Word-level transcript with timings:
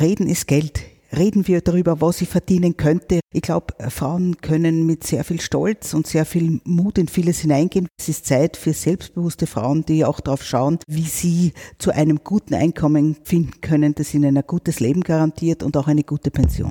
Reden 0.00 0.28
ist 0.28 0.46
Geld. 0.46 0.82
Reden 1.16 1.48
wir 1.48 1.60
darüber, 1.60 2.00
was 2.00 2.20
ich 2.20 2.28
verdienen 2.28 2.76
könnte. 2.76 3.18
Ich 3.32 3.42
glaube, 3.42 3.74
Frauen 3.90 4.36
können 4.40 4.86
mit 4.86 5.04
sehr 5.04 5.24
viel 5.24 5.40
Stolz 5.40 5.92
und 5.92 6.06
sehr 6.06 6.24
viel 6.24 6.60
Mut 6.64 6.98
in 6.98 7.08
vieles 7.08 7.40
hineingehen. 7.40 7.88
Es 7.98 8.08
ist 8.08 8.26
Zeit 8.26 8.56
für 8.56 8.72
selbstbewusste 8.72 9.48
Frauen, 9.48 9.84
die 9.84 10.04
auch 10.04 10.20
darauf 10.20 10.44
schauen, 10.44 10.78
wie 10.86 11.02
sie 11.02 11.52
zu 11.78 11.90
einem 11.90 12.20
guten 12.22 12.54
Einkommen 12.54 13.16
finden 13.24 13.60
können, 13.60 13.94
das 13.94 14.14
ihnen 14.14 14.36
ein 14.36 14.44
gutes 14.46 14.78
Leben 14.78 15.00
garantiert 15.00 15.64
und 15.64 15.76
auch 15.76 15.88
eine 15.88 16.04
gute 16.04 16.30
Pension. 16.30 16.70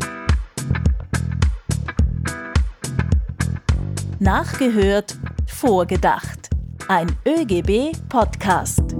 Nachgehört, 4.20 5.18
vorgedacht. 5.48 6.50
Ein 6.88 7.08
ÖGB-Podcast. 7.28 8.96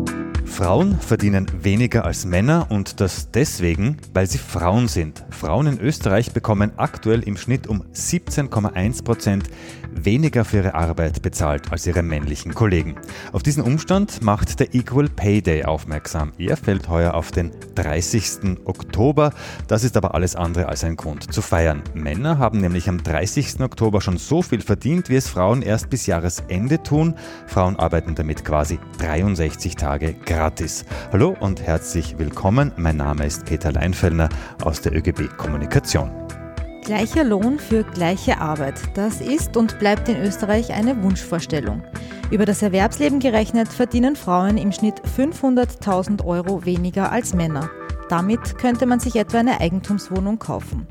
Frauen 0.48 1.00
verdienen 1.00 1.46
weniger 1.62 2.06
als 2.06 2.26
Männer 2.26 2.68
und 2.70 3.00
das 3.00 3.30
deswegen, 3.30 3.98
weil 4.14 4.28
sie 4.28 4.40
Frauen 4.40 4.88
sind. 4.88 5.24
Frauen 5.30 5.68
in 5.68 5.80
Österreich 5.80 6.32
bekommen 6.32 6.72
aktuell 6.78 7.22
im 7.22 7.38
Schnitt 7.38 7.68
um 7.68 7.84
17,1 7.94 9.04
Prozent 9.04 9.50
weniger 10.06 10.46
für 10.46 10.58
ihre 10.58 10.74
Arbeit 10.74 11.22
bezahlt 11.22 11.72
als 11.72 11.88
ihre 11.88 12.04
männlichen 12.04 12.54
Kollegen. 12.54 12.96
Auf 13.32 13.44
diesen 13.44 13.64
Umstand 13.64 14.22
macht 14.22 14.60
der 14.60 14.74
Equal 14.74 15.10
Pay 15.10 15.42
Day 15.42 15.64
aufmerksam. 15.64 16.34
Er 16.38 16.58
fällt 16.58 16.90
heuer 16.90 17.14
auf 17.14 17.32
den 17.32 17.52
30. 17.76 18.58
Oktober. 18.66 19.32
Das 19.68 19.84
ist 19.84 19.98
aber 19.98 20.16
alles 20.16 20.36
andere 20.36 20.68
als 20.68 20.84
ein 20.84 20.96
Grund 20.96 21.34
zu 21.34 21.42
feiern. 21.42 21.82
Männer 21.94 22.38
haben 22.38 22.60
nämlich 22.60 22.90
am 22.90 23.02
30. 23.02 23.62
Oktober 23.62 24.02
schon 24.02 24.18
so 24.18 24.42
viel 24.42 24.62
verdient, 24.62 25.10
wie 25.10 25.16
es 25.16 25.28
Frauen 25.28 25.62
erst 25.62 25.90
bis 25.90 26.06
Jahresende 26.06 26.82
tun. 26.84 27.16
Frauen 27.48 27.78
arbeiten 27.78 28.16
damit 28.16 28.44
quasi 28.44 28.80
63 29.00 29.76
Tage 29.76 30.14
gratis. 30.14 30.86
Hallo 31.12 31.36
und 31.40 31.62
herzlich 31.62 32.18
willkommen. 32.18 32.72
Mein 32.78 32.98
Name 32.98 33.26
ist 33.26 33.46
Peter 33.46 33.72
Leinfellner 33.72 34.30
aus 34.64 34.82
der 34.82 34.96
ÖGB 34.96 35.38
Kommunikation. 35.38 36.27
Gleicher 36.88 37.26
Lohn 37.26 37.60
für 37.60 37.84
gleiche 37.84 38.40
Arbeit. 38.40 38.76
Das 38.94 39.20
ist 39.20 39.58
und 39.58 39.78
bleibt 39.78 40.08
in 40.08 40.16
Österreich 40.22 40.72
eine 40.72 41.04
Wunschvorstellung. 41.04 41.84
Über 42.32 42.46
das 42.46 42.62
Erwerbsleben 42.62 43.20
gerechnet 43.20 43.68
verdienen 43.68 44.16
Frauen 44.16 44.58
im 44.58 44.72
Schnitt 44.72 45.02
500.000 45.02 46.24
Euro 46.24 46.64
weniger 46.64 47.12
als 47.12 47.34
Männer. 47.34 47.70
Damit 48.08 48.58
könnte 48.58 48.86
man 48.86 49.02
sich 49.02 49.18
etwa 49.18 49.40
eine 49.40 49.60
Eigentumswohnung 49.60 50.40
kaufen. 50.40 50.88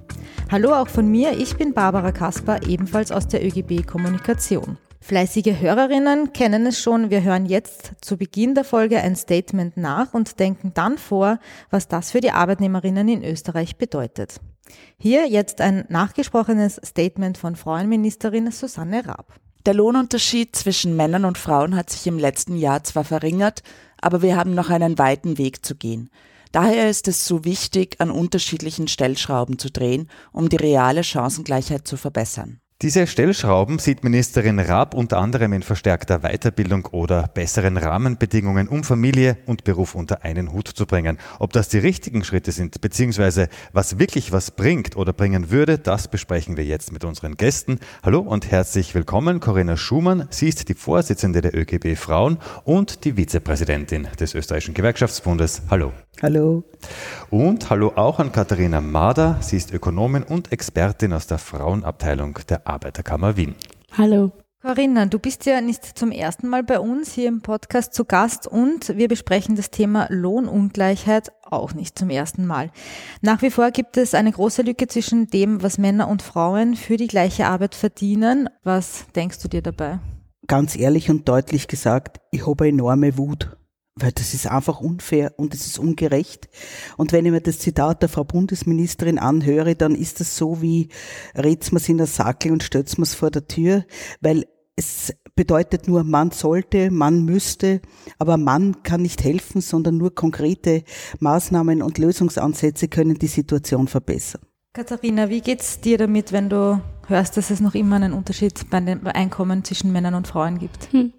Hallo 0.52 0.74
auch 0.74 0.88
von 0.88 1.10
mir, 1.10 1.32
ich 1.32 1.56
bin 1.56 1.72
Barbara 1.72 2.12
Kasper, 2.12 2.60
ebenfalls 2.66 3.10
aus 3.10 3.26
der 3.26 3.42
ÖGB 3.42 3.86
Kommunikation. 3.86 4.76
Fleißige 5.00 5.58
Hörerinnen 5.60 6.34
kennen 6.34 6.66
es 6.66 6.78
schon, 6.78 7.08
wir 7.08 7.22
hören 7.22 7.46
jetzt 7.46 7.92
zu 8.02 8.18
Beginn 8.18 8.54
der 8.54 8.64
Folge 8.64 9.00
ein 9.00 9.16
Statement 9.16 9.78
nach 9.78 10.12
und 10.12 10.40
denken 10.40 10.72
dann 10.74 10.98
vor, 10.98 11.38
was 11.70 11.88
das 11.88 12.10
für 12.10 12.20
die 12.20 12.32
Arbeitnehmerinnen 12.32 13.08
in 13.08 13.24
Österreich 13.24 13.76
bedeutet. 13.76 14.40
Hier 14.98 15.26
jetzt 15.28 15.60
ein 15.60 15.84
nachgesprochenes 15.88 16.80
Statement 16.84 17.38
von 17.38 17.56
Frauenministerin 17.56 18.50
Susanne 18.50 19.06
Raab. 19.06 19.34
Der 19.66 19.74
Lohnunterschied 19.74 20.54
zwischen 20.54 20.94
Männern 20.96 21.24
und 21.24 21.38
Frauen 21.38 21.74
hat 21.74 21.90
sich 21.90 22.06
im 22.06 22.18
letzten 22.18 22.56
Jahr 22.56 22.84
zwar 22.84 23.04
verringert, 23.04 23.62
aber 24.00 24.22
wir 24.22 24.36
haben 24.36 24.54
noch 24.54 24.70
einen 24.70 24.98
weiten 24.98 25.38
Weg 25.38 25.66
zu 25.66 25.74
gehen. 25.74 26.08
Daher 26.52 26.88
ist 26.88 27.08
es 27.08 27.26
so 27.26 27.44
wichtig, 27.44 27.96
an 27.98 28.10
unterschiedlichen 28.10 28.88
Stellschrauben 28.88 29.58
zu 29.58 29.70
drehen, 29.70 30.08
um 30.32 30.48
die 30.48 30.56
reale 30.56 31.02
Chancengleichheit 31.02 31.86
zu 31.86 31.96
verbessern. 31.96 32.60
Diese 32.82 33.06
Stellschrauben 33.06 33.78
sieht 33.78 34.04
Ministerin 34.04 34.58
Raab 34.58 34.92
unter 34.92 35.16
anderem 35.16 35.54
in 35.54 35.62
verstärkter 35.62 36.18
Weiterbildung 36.18 36.84
oder 36.84 37.26
besseren 37.26 37.78
Rahmenbedingungen, 37.78 38.68
um 38.68 38.84
Familie 38.84 39.38
und 39.46 39.64
Beruf 39.64 39.94
unter 39.94 40.24
einen 40.24 40.52
Hut 40.52 40.68
zu 40.68 40.84
bringen. 40.84 41.16
Ob 41.38 41.54
das 41.54 41.70
die 41.70 41.78
richtigen 41.78 42.22
Schritte 42.22 42.52
sind, 42.52 42.78
beziehungsweise 42.82 43.48
was 43.72 43.98
wirklich 43.98 44.30
was 44.30 44.50
bringt 44.50 44.94
oder 44.94 45.14
bringen 45.14 45.50
würde, 45.50 45.78
das 45.78 46.08
besprechen 46.08 46.58
wir 46.58 46.66
jetzt 46.66 46.92
mit 46.92 47.02
unseren 47.04 47.38
Gästen. 47.38 47.80
Hallo 48.02 48.20
und 48.20 48.50
herzlich 48.50 48.94
willkommen, 48.94 49.40
Corinna 49.40 49.78
Schumann. 49.78 50.28
Sie 50.28 50.48
ist 50.48 50.68
die 50.68 50.74
Vorsitzende 50.74 51.40
der 51.40 51.54
ÖGB 51.54 51.96
Frauen 51.96 52.36
und 52.64 53.06
die 53.06 53.14
Vizepräsidentin 53.16 54.06
des 54.20 54.34
Österreichischen 54.34 54.74
Gewerkschaftsbundes. 54.74 55.62
Hallo. 55.70 55.94
Hallo. 56.22 56.64
Und 57.28 57.68
hallo 57.68 57.92
auch 57.94 58.18
an 58.18 58.32
Katharina 58.32 58.80
Mader. 58.80 59.36
Sie 59.42 59.58
ist 59.58 59.70
Ökonomin 59.70 60.22
und 60.22 60.50
Expertin 60.50 61.12
aus 61.12 61.26
der 61.26 61.36
Frauenabteilung 61.36 62.38
der 62.48 62.66
Arbeiterkammer 62.66 63.36
Wien. 63.36 63.54
Hallo. 63.92 64.32
Corinna, 64.62 65.04
du 65.04 65.18
bist 65.18 65.44
ja 65.44 65.60
nicht 65.60 65.84
zum 65.98 66.10
ersten 66.10 66.48
Mal 66.48 66.64
bei 66.64 66.80
uns 66.80 67.12
hier 67.12 67.28
im 67.28 67.42
Podcast 67.42 67.92
zu 67.92 68.06
Gast 68.06 68.46
und 68.46 68.96
wir 68.96 69.08
besprechen 69.08 69.56
das 69.56 69.70
Thema 69.70 70.06
Lohnungleichheit 70.08 71.30
auch 71.42 71.74
nicht 71.74 71.98
zum 71.98 72.08
ersten 72.08 72.46
Mal. 72.46 72.70
Nach 73.20 73.42
wie 73.42 73.50
vor 73.50 73.70
gibt 73.70 73.98
es 73.98 74.14
eine 74.14 74.32
große 74.32 74.62
Lücke 74.62 74.88
zwischen 74.88 75.26
dem, 75.26 75.62
was 75.62 75.76
Männer 75.76 76.08
und 76.08 76.22
Frauen 76.22 76.76
für 76.76 76.96
die 76.96 77.08
gleiche 77.08 77.46
Arbeit 77.46 77.74
verdienen. 77.74 78.48
Was 78.64 79.04
denkst 79.14 79.40
du 79.40 79.48
dir 79.48 79.62
dabei? 79.62 80.00
Ganz 80.46 80.76
ehrlich 80.76 81.10
und 81.10 81.28
deutlich 81.28 81.68
gesagt, 81.68 82.20
ich 82.30 82.46
habe 82.46 82.66
enorme 82.66 83.18
Wut 83.18 83.56
weil 83.98 84.12
das 84.12 84.34
ist 84.34 84.46
einfach 84.46 84.80
unfair 84.80 85.32
und 85.36 85.54
es 85.54 85.66
ist 85.66 85.78
ungerecht. 85.78 86.48
Und 86.96 87.12
wenn 87.12 87.24
ich 87.24 87.32
mir 87.32 87.40
das 87.40 87.58
Zitat 87.58 88.02
der 88.02 88.10
Frau 88.10 88.24
Bundesministerin 88.24 89.18
anhöre, 89.18 89.74
dann 89.74 89.94
ist 89.94 90.20
das 90.20 90.36
so 90.36 90.60
wie, 90.60 90.88
red's 91.34 91.72
mir's 91.72 91.88
in 91.88 91.96
der 91.96 92.06
Sackel 92.06 92.52
und 92.52 92.62
stellt's 92.62 92.98
mir's 92.98 93.14
vor 93.14 93.30
der 93.30 93.48
Tür, 93.48 93.84
weil 94.20 94.44
es 94.76 95.14
bedeutet 95.34 95.88
nur, 95.88 96.04
man 96.04 96.30
sollte, 96.30 96.90
man 96.90 97.24
müsste, 97.24 97.80
aber 98.18 98.36
man 98.36 98.82
kann 98.82 99.00
nicht 99.00 99.24
helfen, 99.24 99.62
sondern 99.62 99.96
nur 99.96 100.14
konkrete 100.14 100.84
Maßnahmen 101.20 101.82
und 101.82 101.96
Lösungsansätze 101.96 102.88
können 102.88 103.14
die 103.14 103.26
Situation 103.26 103.88
verbessern. 103.88 104.42
Katharina, 104.74 105.30
wie 105.30 105.40
geht's 105.40 105.80
dir 105.80 105.96
damit, 105.96 106.32
wenn 106.32 106.50
du 106.50 106.82
hörst, 107.08 107.36
dass 107.36 107.50
es 107.50 107.60
noch 107.60 107.74
immer 107.74 107.96
einen 107.96 108.12
Unterschied 108.12 108.68
bei 108.70 108.80
den 108.80 109.06
Einkommen 109.06 109.64
zwischen 109.64 109.92
Männern 109.92 110.14
und 110.14 110.26
Frauen 110.26 110.58
gibt? 110.58 110.92
Hm. 110.92 111.12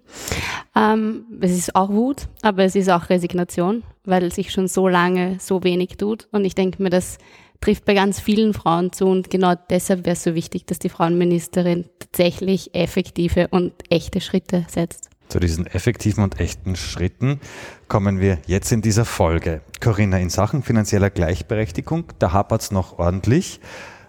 Ähm, 0.74 1.24
es 1.40 1.52
ist 1.52 1.74
auch 1.74 1.90
Wut, 1.90 2.28
aber 2.42 2.64
es 2.64 2.74
ist 2.74 2.90
auch 2.90 3.10
Resignation, 3.10 3.82
weil 4.04 4.32
sich 4.32 4.52
schon 4.52 4.68
so 4.68 4.88
lange 4.88 5.36
so 5.40 5.62
wenig 5.64 5.96
tut. 5.96 6.28
Und 6.32 6.44
ich 6.44 6.54
denke 6.54 6.82
mir, 6.82 6.90
das 6.90 7.18
trifft 7.60 7.84
bei 7.84 7.94
ganz 7.94 8.20
vielen 8.20 8.54
Frauen 8.54 8.92
zu. 8.92 9.06
Und 9.06 9.30
genau 9.30 9.54
deshalb 9.70 10.04
wäre 10.04 10.14
es 10.14 10.22
so 10.22 10.34
wichtig, 10.34 10.66
dass 10.66 10.78
die 10.78 10.88
Frauenministerin 10.88 11.86
tatsächlich 11.98 12.74
effektive 12.74 13.48
und 13.48 13.72
echte 13.90 14.20
Schritte 14.20 14.66
setzt. 14.68 15.10
Zu 15.28 15.40
diesen 15.40 15.66
effektiven 15.66 16.24
und 16.24 16.40
echten 16.40 16.74
Schritten 16.74 17.40
kommen 17.86 18.18
wir 18.18 18.38
jetzt 18.46 18.72
in 18.72 18.80
dieser 18.80 19.04
Folge. 19.04 19.60
Corinna, 19.80 20.18
in 20.18 20.30
Sachen 20.30 20.62
finanzieller 20.62 21.10
Gleichberechtigung, 21.10 22.04
da 22.18 22.32
hapert 22.32 22.62
es 22.62 22.70
noch 22.70 22.98
ordentlich. 22.98 23.60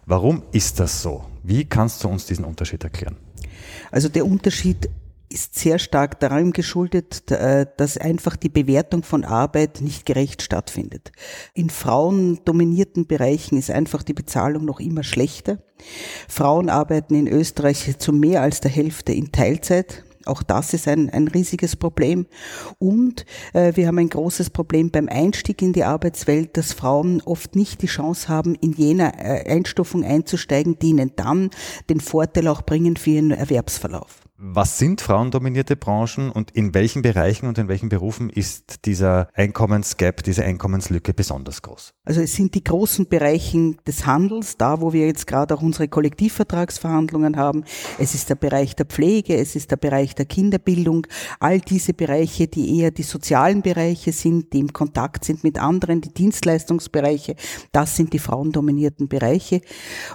Warum 0.10 0.42
ist 0.52 0.80
das 0.80 1.04
so? 1.04 1.24
Wie 1.44 1.66
kannst 1.66 2.04
du 2.04 2.08
uns 2.08 2.26
diesen 2.26 2.44
Unterschied 2.44 2.84
erklären? 2.84 3.16
Also 3.92 4.10
der 4.10 4.26
Unterschied 4.26 4.90
ist 5.32 5.54
sehr 5.54 5.78
stark 5.78 6.20
daran 6.20 6.52
geschuldet, 6.52 7.30
äh, 7.30 7.68
dass 7.78 7.96
einfach 7.96 8.36
die 8.36 8.50
Bewertung 8.50 9.04
von 9.04 9.24
Arbeit 9.24 9.82
nicht 9.82 10.08
gerecht 10.08 10.42
stattfindet. 10.42 11.12
In 11.54 11.70
frauendominierten 11.70 13.06
Bereichen 13.06 13.56
ist 13.56 13.70
einfach 13.70 14.02
die 14.02 14.16
Bezahlung 14.16 14.66
noch 14.66 14.80
immer 14.80 15.04
schlechter. 15.04 15.60
Frauen 16.28 16.70
arbeiten 16.70 17.14
in 17.14 17.28
Österreich 17.28 18.00
zu 18.00 18.12
mehr 18.12 18.42
als 18.42 18.62
der 18.62 18.72
Hälfte 18.72 19.14
in 19.14 19.32
Teilzeit. 19.32 20.06
Auch 20.30 20.44
das 20.44 20.74
ist 20.74 20.88
ein, 20.88 21.10
ein 21.10 21.28
riesiges 21.28 21.76
Problem. 21.76 22.28
Und 22.78 23.26
äh, 23.54 23.76
wir 23.76 23.88
haben 23.88 23.98
ein 23.98 24.10
großes 24.10 24.52
Problem 24.52 24.92
beim 24.92 25.10
Einstieg 25.10 25.62
in 25.62 25.74
die 25.74 25.84
Arbeitswelt, 25.84 26.56
dass 26.56 26.74
Frauen 26.74 27.22
oft 27.26 27.56
nicht 27.56 27.82
die 27.82 27.88
Chance 27.88 28.30
haben, 28.30 28.56
in 28.56 28.74
jener 28.74 29.14
äh, 29.18 29.50
Einstufung 29.50 30.04
einzusteigen, 30.04 30.78
die 30.80 30.90
ihnen 30.90 31.12
dann 31.16 31.50
den 31.90 32.00
Vorteil 32.00 32.48
auch 32.48 32.62
bringen 32.62 32.96
für 32.96 33.12
ihren 33.12 33.32
Erwerbsverlauf. 33.32 34.19
Was 34.42 34.78
sind 34.78 35.02
frauendominierte 35.02 35.76
Branchen 35.76 36.32
und 36.32 36.52
in 36.52 36.74
welchen 36.74 37.02
Bereichen 37.02 37.46
und 37.46 37.58
in 37.58 37.68
welchen 37.68 37.90
Berufen 37.90 38.30
ist 38.30 38.86
dieser 38.86 39.28
Einkommensgap, 39.34 40.24
diese 40.24 40.46
Einkommenslücke 40.46 41.14
besonders 41.14 41.62
groß? 41.62 41.94
Also 42.06 42.22
es 42.22 42.36
sind 42.36 42.56
die 42.56 42.64
großen 42.64 43.10
Bereichen 43.10 43.76
des 43.86 44.06
Handels, 44.06 44.56
da 44.56 44.80
wo 44.80 44.94
wir 44.94 45.08
jetzt 45.08 45.28
gerade 45.28 45.54
auch 45.54 45.62
unsere 45.62 45.90
Kollektivvertragsverhandlungen 45.90 47.36
haben. 47.36 47.66
Es 47.98 48.16
ist 48.16 48.30
der 48.30 48.36
Bereich 48.36 48.78
der 48.78 48.86
Pflege, 48.86 49.36
es 49.36 49.58
ist 49.58 49.72
der 49.72 49.76
Bereich 49.76 50.16
der 50.16 50.26
Kinderbildung, 50.26 51.06
all 51.42 51.60
diese 51.60 51.94
Bereiche, 51.94 52.48
die 52.48 52.80
eher 52.80 52.92
die 52.92 53.04
sozialen 53.04 53.62
Bereiche 53.62 54.14
sind, 54.14 54.54
die 54.54 54.60
im 54.60 54.72
Kontakt 54.72 55.26
sind 55.26 55.44
mit 55.44 55.60
anderen, 55.60 56.00
die 56.00 56.14
Dienstleistungsbereiche, 56.14 57.36
das 57.74 57.98
sind 57.98 58.14
die 58.14 58.20
frauendominierten 58.20 59.10
Bereiche. 59.10 59.60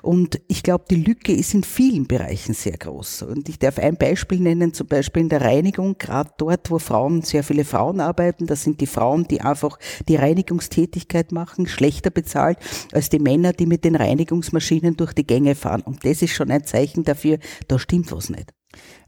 Und 0.00 0.40
ich 0.48 0.62
glaube, 0.62 0.86
die 0.88 1.04
Lücke 1.04 1.34
ist 1.34 1.52
in 1.52 1.62
vielen 1.62 2.06
Bereichen 2.06 2.54
sehr 2.54 2.78
groß. 2.78 3.24
Und 3.24 3.50
ich 3.50 3.58
darf 3.58 3.78
ein 3.78 3.98
Beispiel 3.98 4.13
Beispiel 4.14 4.38
nennen, 4.38 4.72
zum 4.72 4.86
Beispiel 4.86 5.22
in 5.22 5.28
der 5.28 5.40
Reinigung, 5.40 5.98
gerade 5.98 6.30
dort, 6.38 6.70
wo 6.70 6.78
Frauen, 6.78 7.22
sehr 7.22 7.42
viele 7.42 7.64
Frauen 7.64 7.98
arbeiten, 7.98 8.46
da 8.46 8.54
sind 8.54 8.80
die 8.80 8.86
Frauen, 8.86 9.26
die 9.26 9.40
einfach 9.40 9.76
die 10.06 10.14
Reinigungstätigkeit 10.14 11.32
machen, 11.32 11.66
schlechter 11.66 12.10
bezahlt 12.10 12.58
als 12.92 13.08
die 13.08 13.18
Männer, 13.18 13.52
die 13.52 13.66
mit 13.66 13.84
den 13.84 13.96
Reinigungsmaschinen 13.96 14.96
durch 14.96 15.14
die 15.14 15.26
Gänge 15.26 15.56
fahren. 15.56 15.82
Und 15.82 16.04
das 16.04 16.22
ist 16.22 16.32
schon 16.32 16.52
ein 16.52 16.64
Zeichen 16.64 17.02
dafür, 17.02 17.38
da 17.66 17.76
stimmt 17.76 18.12
was 18.12 18.30
nicht. 18.30 18.54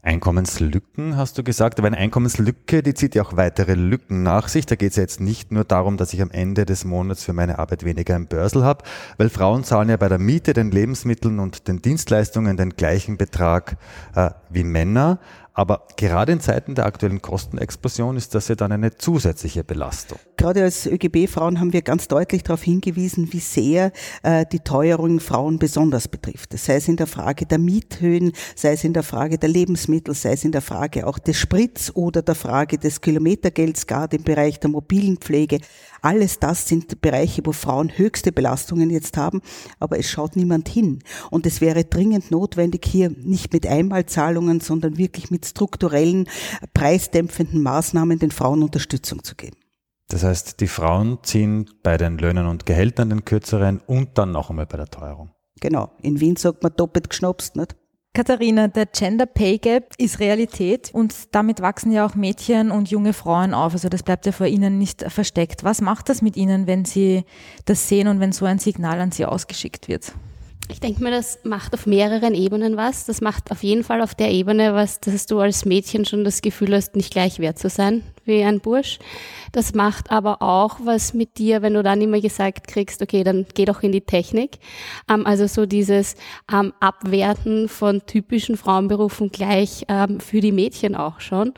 Einkommenslücken, 0.01 1.17
hast 1.17 1.37
du 1.37 1.43
gesagt. 1.43 1.79
Aber 1.79 1.87
eine 1.87 1.97
Einkommenslücke, 1.97 2.81
die 2.81 2.93
zieht 2.93 3.15
ja 3.15 3.23
auch 3.23 3.35
weitere 3.35 3.73
Lücken 3.73 4.23
nach 4.23 4.47
sich. 4.47 4.65
Da 4.65 4.75
geht 4.75 4.91
es 4.91 4.95
ja 4.95 5.03
jetzt 5.03 5.19
nicht 5.19 5.51
nur 5.51 5.63
darum, 5.63 5.97
dass 5.97 6.13
ich 6.13 6.21
am 6.21 6.31
Ende 6.31 6.65
des 6.65 6.85
Monats 6.85 7.23
für 7.23 7.33
meine 7.33 7.59
Arbeit 7.59 7.83
weniger 7.83 8.15
im 8.15 8.27
Börsel 8.27 8.63
habe, 8.63 8.83
weil 9.17 9.29
Frauen 9.29 9.63
zahlen 9.63 9.89
ja 9.89 9.97
bei 9.97 10.07
der 10.07 10.19
Miete, 10.19 10.53
den 10.53 10.71
Lebensmitteln 10.71 11.39
und 11.39 11.67
den 11.67 11.81
Dienstleistungen 11.81 12.57
den 12.57 12.71
gleichen 12.71 13.17
Betrag 13.17 13.77
äh, 14.15 14.31
wie 14.49 14.63
Männer. 14.63 15.19
Aber 15.57 15.87
gerade 15.95 16.33
in 16.33 16.39
Zeiten 16.39 16.75
der 16.75 16.85
aktuellen 16.85 17.19
Kostenexplosion 17.19 18.15
ist 18.15 18.35
das 18.35 18.47
ja 18.47 18.53
dann 18.53 18.71
eine 18.71 18.95
zusätzliche 18.95 19.63
Belastung. 19.63 20.19
Gerade 20.37 20.61
als 20.61 20.85
ÖGB-Frauen 20.85 21.59
haben 21.59 21.73
wir 21.73 21.81
ganz 21.81 22.07
deutlich 22.07 22.43
darauf 22.43 22.61
hingewiesen, 22.61 23.33
wie 23.33 23.39
sehr 23.39 23.91
äh, 24.21 24.45
die 24.51 24.59
Teuerung 24.59 25.19
Frauen 25.19 25.57
besonders 25.57 26.09
betrifft. 26.09 26.55
Sei 26.55 26.75
es 26.75 26.87
in 26.87 26.95
der 26.95 27.07
Frage 27.07 27.47
der 27.47 27.57
Miethöhen, 27.57 28.33
sei 28.55 28.73
es 28.73 28.83
in 28.83 28.93
der 28.93 29.01
Frage 29.01 29.39
der 29.39 29.49
Lebensmittel, 29.49 30.13
sei 30.13 30.33
es 30.33 30.43
in 30.43 30.51
der 30.51 30.61
Frage 30.61 31.07
auch 31.07 31.17
des 31.17 31.39
Sprits 31.39 31.95
oder 31.95 32.21
der 32.21 32.35
Frage 32.35 32.77
des 32.77 33.01
Kilometergelds, 33.01 33.87
gerade 33.87 34.17
im 34.17 34.23
Bereich 34.23 34.59
der 34.59 34.69
mobilen 34.69 35.17
Pflege. 35.17 35.57
Alles 36.01 36.39
das 36.39 36.67
sind 36.67 37.01
Bereiche, 37.01 37.41
wo 37.45 37.51
Frauen 37.51 37.97
höchste 37.97 38.31
Belastungen 38.31 38.89
jetzt 38.89 39.17
haben, 39.17 39.41
aber 39.79 39.99
es 39.99 40.09
schaut 40.09 40.35
niemand 40.35 40.69
hin. 40.69 40.99
Und 41.31 41.45
es 41.45 41.61
wäre 41.61 41.83
dringend 41.85 42.31
notwendig, 42.31 42.85
hier 42.85 43.09
nicht 43.09 43.53
mit 43.53 43.65
Einmalzahlungen, 43.65 44.59
sondern 44.59 44.97
wirklich 44.97 45.31
mit 45.31 45.45
strukturellen, 45.45 46.27
preisdämpfenden 46.73 47.61
Maßnahmen 47.61 48.19
den 48.19 48.31
Frauen 48.31 48.63
Unterstützung 48.63 49.23
zu 49.23 49.35
geben. 49.35 49.57
Das 50.09 50.23
heißt, 50.23 50.61
die 50.61 50.67
Frauen 50.67 51.19
ziehen 51.23 51.69
bei 51.83 51.97
den 51.97 52.17
Löhnen 52.17 52.47
und 52.47 52.65
Gehältern 52.65 53.09
den 53.09 53.25
kürzeren 53.25 53.81
und 53.85 54.17
dann 54.17 54.31
noch 54.31 54.49
einmal 54.49 54.65
bei 54.65 54.77
der 54.77 54.87
Teuerung. 54.87 55.31
Genau. 55.59 55.91
In 56.01 56.19
Wien 56.19 56.35
sagt 56.35 56.63
man 56.63 56.73
doppelt 56.75 57.09
geschnapst, 57.09 57.55
nicht? 57.55 57.75
Katharina, 58.13 58.67
der 58.67 58.87
Gender 58.87 59.27
Pay 59.27 59.59
Gap 59.59 59.93
ist 59.97 60.19
Realität 60.19 60.89
und 60.91 61.35
damit 61.35 61.61
wachsen 61.61 61.91
ja 61.91 62.05
auch 62.05 62.15
Mädchen 62.15 62.71
und 62.71 62.89
junge 62.89 63.13
Frauen 63.13 63.53
auf. 63.53 63.73
Also 63.73 63.89
das 63.89 64.01
bleibt 64.01 64.25
ja 64.25 64.31
vor 64.31 64.47
ihnen 64.47 64.79
nicht 64.79 65.03
versteckt. 65.11 65.63
Was 65.63 65.81
macht 65.81 66.09
das 66.09 66.23
mit 66.23 66.35
ihnen, 66.35 66.65
wenn 66.65 66.83
sie 66.83 67.25
das 67.65 67.87
sehen 67.87 68.07
und 68.07 68.19
wenn 68.19 68.31
so 68.31 68.45
ein 68.45 68.57
Signal 68.57 68.99
an 68.99 69.11
sie 69.11 69.25
ausgeschickt 69.25 69.87
wird? 69.87 70.13
Ich 70.69 70.81
denke 70.81 71.01
mir, 71.01 71.11
das 71.11 71.39
macht 71.43 71.73
auf 71.73 71.85
mehreren 71.85 72.33
Ebenen 72.33 72.75
was. 72.75 73.05
Das 73.05 73.21
macht 73.21 73.51
auf 73.51 73.63
jeden 73.63 73.85
Fall 73.85 74.01
auf 74.01 74.15
der 74.15 74.31
Ebene 74.31 74.73
was, 74.73 74.99
dass 74.99 75.25
du 75.25 75.39
als 75.39 75.63
Mädchen 75.63 76.03
schon 76.03 76.25
das 76.25 76.41
Gefühl 76.41 76.75
hast, 76.75 76.95
nicht 76.95 77.11
gleich 77.11 77.39
wert 77.39 77.57
zu 77.57 77.69
sein 77.69 78.03
wie 78.25 78.43
ein 78.43 78.59
Bursch. 78.59 78.99
Das 79.53 79.73
macht 79.73 80.11
aber 80.11 80.41
auch 80.41 80.79
was 80.83 81.13
mit 81.13 81.37
dir, 81.37 81.61
wenn 81.61 81.73
du 81.73 81.83
dann 81.83 82.01
immer 82.01 82.19
gesagt 82.19 82.67
kriegst, 82.67 83.01
okay, 83.01 83.23
dann 83.23 83.45
geh 83.53 83.63
doch 83.63 83.81
in 83.81 83.93
die 83.93 84.01
Technik. 84.01 84.59
Ähm, 85.09 85.25
also 85.25 85.47
so 85.47 85.65
dieses 85.65 86.15
ähm, 86.51 86.73
Abwerten 86.81 87.69
von 87.69 88.05
typischen 88.05 88.57
Frauenberufen 88.57 89.31
gleich 89.31 89.85
ähm, 89.87 90.19
für 90.19 90.41
die 90.41 90.51
Mädchen 90.51 90.95
auch 90.95 91.21
schon. 91.21 91.53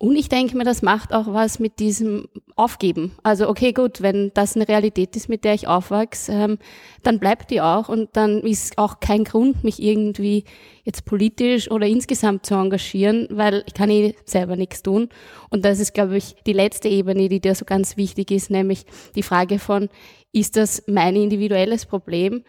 Und 0.00 0.14
ich 0.14 0.28
denke 0.28 0.56
mir, 0.56 0.62
das 0.62 0.80
macht 0.80 1.12
auch 1.12 1.26
was 1.34 1.58
mit 1.58 1.80
diesem 1.80 2.28
Aufgeben. 2.54 3.12
Also 3.24 3.48
okay, 3.48 3.72
gut, 3.72 4.00
wenn 4.00 4.30
das 4.32 4.54
eine 4.54 4.68
Realität 4.68 5.16
ist, 5.16 5.28
mit 5.28 5.42
der 5.42 5.54
ich 5.54 5.66
aufwachse, 5.66 6.30
ähm, 6.32 6.58
dann 7.02 7.18
bleibt 7.18 7.50
die 7.50 7.60
auch 7.60 7.88
und 7.88 8.10
dann 8.12 8.42
ist 8.42 8.78
auch 8.78 9.00
kein 9.00 9.24
Grund, 9.24 9.64
mich 9.64 9.82
irgendwie 9.82 10.44
jetzt 10.84 11.04
politisch 11.04 11.68
oder 11.68 11.88
insgesamt 11.88 12.46
zu 12.46 12.54
engagieren, 12.54 13.26
weil 13.32 13.64
ich 13.66 13.74
kann 13.74 13.90
eh 13.90 14.14
selber 14.24 14.54
nichts 14.54 14.84
tun. 14.84 15.08
Und 15.50 15.64
das 15.64 15.80
ist, 15.80 15.94
glaube 15.94 16.16
ich, 16.16 16.36
die 16.46 16.52
letzte 16.52 16.88
Ebene, 16.88 17.28
die 17.28 17.40
dir 17.40 17.56
so 17.56 17.64
ganz 17.64 17.96
wichtig 17.96 18.30
ist, 18.30 18.50
nämlich 18.50 18.84
die 19.16 19.24
Frage 19.24 19.58
von, 19.58 19.88
ist 20.32 20.56
das 20.56 20.84
mein 20.86 21.16
individuelles 21.16 21.86
Problem 21.86 22.44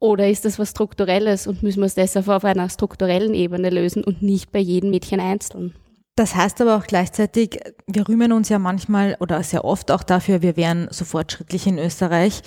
oder 0.00 0.28
ist 0.28 0.44
das 0.44 0.58
was 0.58 0.70
Strukturelles 0.70 1.46
und 1.46 1.62
müssen 1.62 1.80
wir 1.80 1.86
es 1.86 1.94
deshalb 1.94 2.28
auf 2.28 2.44
einer 2.44 2.68
strukturellen 2.68 3.32
Ebene 3.32 3.70
lösen 3.70 4.04
und 4.04 4.20
nicht 4.20 4.52
bei 4.52 4.58
jedem 4.58 4.90
Mädchen 4.90 5.20
einzeln? 5.20 5.74
Das 6.16 6.34
heißt 6.34 6.60
aber 6.60 6.76
auch 6.76 6.86
gleichzeitig, 6.86 7.60
wir 7.86 8.08
rühmen 8.08 8.32
uns 8.32 8.48
ja 8.48 8.58
manchmal 8.58 9.16
oder 9.20 9.42
sehr 9.42 9.64
oft 9.64 9.90
auch 9.90 10.02
dafür, 10.02 10.42
wir 10.42 10.56
wären 10.56 10.88
so 10.90 11.04
fortschrittlich 11.04 11.66
in 11.66 11.78
Österreich. 11.78 12.42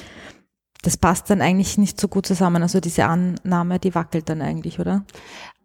Das 0.84 0.98
passt 0.98 1.30
dann 1.30 1.42
eigentlich 1.42 1.78
nicht 1.78 2.00
so 2.00 2.10
gut 2.10 2.26
zusammen. 2.26 2.62
Also 2.62 2.82
diese 2.82 3.06
Annahme, 3.06 3.80
die 3.80 3.96
wackelt 3.96 4.28
dann 4.28 4.42
eigentlich, 4.42 4.80
oder? 4.80 5.06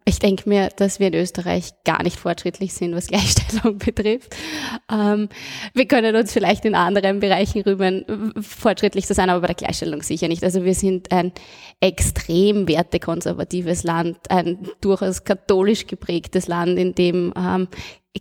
Ich 0.05 0.19
denke 0.19 0.49
mir, 0.49 0.69
dass 0.75 0.99
wir 0.99 1.07
in 1.07 1.13
Österreich 1.13 1.71
gar 1.83 2.01
nicht 2.03 2.17
fortschrittlich 2.17 2.73
sind, 2.73 2.95
was 2.95 3.07
Gleichstellung 3.07 3.77
betrifft. 3.85 4.35
Ähm, 4.91 5.29
wir 5.73 5.87
können 5.87 6.15
uns 6.15 6.33
vielleicht 6.33 6.65
in 6.65 6.73
anderen 6.73 7.19
Bereichen 7.19 7.61
rühmen, 7.61 8.33
fortschrittlich 8.41 9.05
zu 9.05 9.13
sein, 9.13 9.29
aber 9.29 9.41
bei 9.41 9.47
der 9.47 9.55
Gleichstellung 9.55 10.01
sicher 10.01 10.27
nicht. 10.27 10.43
Also 10.43 10.63
wir 10.63 10.73
sind 10.73 11.11
ein 11.11 11.31
extrem 11.79 12.67
wertekonservatives 12.67 13.83
Land, 13.83 14.17
ein 14.29 14.67
durchaus 14.81 15.23
katholisch 15.23 15.85
geprägtes 15.85 16.47
Land, 16.47 16.79
in 16.79 16.95
dem 16.95 17.33
ähm, 17.37 17.67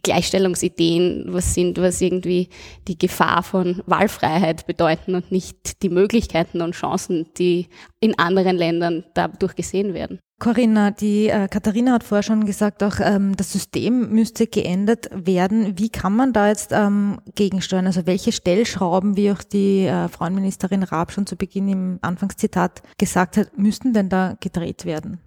Gleichstellungsideen 0.02 1.24
was 1.28 1.54
sind, 1.54 1.78
was 1.78 2.00
irgendwie 2.00 2.48
die 2.86 2.98
Gefahr 2.98 3.42
von 3.42 3.82
Wahlfreiheit 3.86 4.66
bedeuten 4.66 5.14
und 5.14 5.32
nicht 5.32 5.82
die 5.82 5.88
Möglichkeiten 5.88 6.60
und 6.60 6.74
Chancen, 6.74 7.26
die 7.38 7.68
in 8.00 8.18
anderen 8.18 8.56
Ländern 8.56 9.04
dadurch 9.14 9.56
gesehen 9.56 9.94
werden. 9.94 10.18
Corinna, 10.40 10.92
die 10.92 11.28
äh, 11.28 11.48
Katharina 11.48 11.92
hat 11.92 12.04
vorher 12.04 12.22
schon 12.22 12.46
gesagt, 12.46 12.84
auch 12.84 13.00
ähm, 13.00 13.36
das 13.36 13.52
System 13.52 14.10
müsste 14.10 14.46
geändert 14.46 15.08
werden. 15.12 15.76
Wie 15.78 15.88
kann 15.88 16.14
man 16.14 16.32
da 16.32 16.48
jetzt 16.48 16.70
ähm, 16.72 17.18
gegensteuern? 17.34 17.86
Also 17.86 18.06
welche 18.06 18.30
Stellschrauben, 18.30 19.16
wie 19.16 19.32
auch 19.32 19.42
die 19.42 19.86
äh, 19.86 20.06
Frauenministerin 20.06 20.84
Raab 20.84 21.10
schon 21.10 21.26
zu 21.26 21.34
Beginn 21.34 21.68
im 21.68 21.98
Anfangszitat 22.02 22.82
gesagt 22.98 23.36
hat, 23.36 23.58
müssten 23.58 23.92
denn 23.92 24.10
da 24.10 24.36
gedreht 24.38 24.84
werden? 24.84 25.18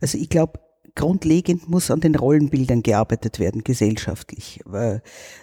Also 0.00 0.18
ich 0.18 0.28
glaube, 0.28 0.58
grundlegend 0.94 1.68
muss 1.68 1.90
an 1.90 2.00
den 2.00 2.14
Rollenbildern 2.14 2.82
gearbeitet 2.82 3.38
werden, 3.38 3.64
gesellschaftlich. 3.64 4.60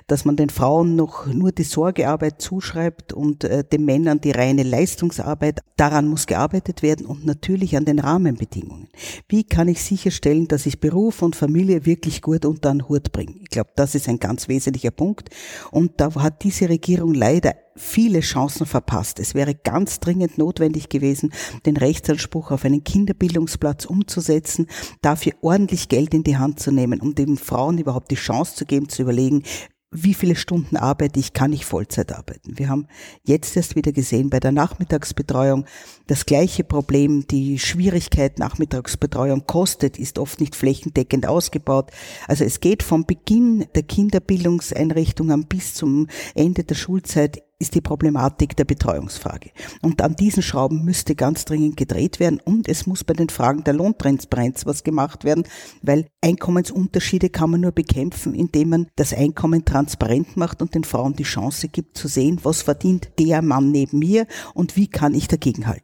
Dass 0.08 0.26
man 0.26 0.36
den 0.36 0.50
Frauen 0.50 0.96
noch 0.96 1.26
nur 1.28 1.52
die 1.52 1.64
Sorgearbeit 1.64 2.42
zuschreibt 2.42 3.14
und 3.14 3.44
äh, 3.44 3.64
den 3.64 3.86
Männern 3.86 4.22
die 4.22 4.32
reine 4.32 4.64
Leistungsarbeit, 4.64 5.62
daran 5.76 6.08
muss 6.08 6.28
gearbeitet 6.28 6.82
werden 6.82 7.06
und 7.06 7.26
natürlich 7.26 7.78
an 7.78 7.86
den 7.86 8.00
Rahmenbedingungen. 8.00 8.90
Wie 9.28 9.44
kann 9.44 9.68
ich 9.68 9.82
sicherstellen, 9.82 10.48
dass 10.48 10.66
ich 10.66 10.80
Beruf 10.80 11.22
und 11.22 11.36
Familie 11.36 11.86
wirklich 11.86 12.22
gut 12.22 12.46
unter 12.46 12.70
einen 12.70 12.88
Hut 12.88 13.12
bringe? 13.12 13.36
Ich 13.42 13.50
glaube, 13.50 13.72
das 13.76 13.96
ist 13.96 14.10
ein 14.10 14.20
ganz 14.20 14.48
wesentlicher 14.48 14.92
Punkt. 14.92 15.30
Und 15.72 15.94
da 15.98 16.14
hat 16.16 16.44
diese 16.44 16.70
Regierung 16.70 17.14
leider 17.14 17.56
viele 17.76 18.22
Chancen 18.22 18.66
verpasst. 18.66 19.20
Es 19.20 19.36
wäre 19.36 19.56
ganz 19.56 20.00
dringend 20.00 20.38
notwendig 20.38 20.90
gewesen, 20.90 21.32
den 21.66 21.78
Rechtsanspruch 21.78 22.52
auf 22.52 22.66
einen 22.66 22.84
Kinderbildungsplatz 22.84 23.86
umzusetzen, 23.86 24.68
dafür 25.02 25.34
ordentlich 25.42 25.90
Geld 25.90 26.14
in 26.14 26.24
die 26.24 26.38
Hand 26.38 26.60
zu 26.60 26.72
nehmen, 26.72 27.02
um 27.02 27.16
den 27.16 27.38
Frauen 27.38 27.78
überhaupt 27.78 28.12
die 28.12 28.16
Chance 28.16 28.56
zu 28.56 28.66
geben, 28.66 28.90
zu 28.90 29.02
überlegen, 29.02 29.44
wie 29.92 30.14
viele 30.14 30.36
Stunden 30.36 30.78
arbeite 30.78 31.20
ich, 31.20 31.34
kann 31.34 31.52
ich 31.52 31.66
Vollzeit 31.66 32.14
arbeiten. 32.14 32.60
Wir 32.60 32.70
haben 32.70 32.88
jetzt 33.24 33.58
erst 33.58 33.76
wieder 33.76 33.92
gesehen 33.92 34.30
bei 34.30 34.40
der 34.40 34.52
Nachmittagsbetreuung 34.52 35.66
das 36.06 36.28
gleiche 36.28 36.64
Problem. 36.64 37.26
Die 37.28 37.58
Schwierigkeit, 37.58 38.38
Nachmittagsbetreuung 38.38 39.48
kostet, 39.48 39.98
ist 39.98 40.20
oft 40.20 40.42
nicht 40.42 40.56
flächendeckend 40.56 41.26
ausgebaut. 41.26 41.90
Also 42.28 42.44
es 42.44 42.60
geht 42.60 42.84
vom 42.84 43.06
Beginn 43.06 43.66
der 43.74 43.84
Kinderbildungseinrichtungen 43.84 45.48
bis 45.48 45.74
zum 45.74 46.08
Ende 46.36 46.64
der 46.64 46.76
Schulzeit 46.76 47.42
ist 47.60 47.76
die 47.76 47.82
Problematik 47.82 48.56
der 48.56 48.64
Betreuungsfrage. 48.64 49.52
Und 49.82 50.02
an 50.02 50.16
diesen 50.16 50.42
Schrauben 50.42 50.86
müsste 50.86 51.14
ganz 51.14 51.44
dringend 51.44 51.76
gedreht 51.76 52.20
werden 52.20 52.40
und 52.44 52.70
es 52.70 52.88
muss 52.88 53.04
bei 53.04 53.14
den 53.14 53.30
Fragen 53.30 53.66
der 53.66 53.74
Lohntransparenz 53.74 54.66
was 54.66 54.84
gemacht 54.84 55.26
werden, 55.26 55.44
weil 55.82 56.08
Einkommensunterschiede 56.22 57.30
kann 57.30 57.52
man 57.52 57.62
nur 57.62 57.74
bekämpfen, 57.74 58.34
indem 58.34 58.70
man 58.70 58.88
das 58.96 59.14
Einkommen 59.14 59.66
transparent 59.66 60.38
macht 60.38 60.62
und 60.62 60.74
den 60.74 60.86
Frauen 60.86 61.14
die 61.14 61.24
Chance 61.24 61.68
gibt 61.68 61.98
zu 61.98 62.08
sehen, 62.08 62.40
was 62.44 62.62
verdient 62.62 63.10
der 63.20 63.42
Mann 63.42 63.72
neben 63.72 64.00
mir 64.00 64.26
und 64.54 64.78
wie 64.78 64.88
kann 64.88 65.14
ich 65.14 65.28
dagegenhalten. 65.28 65.84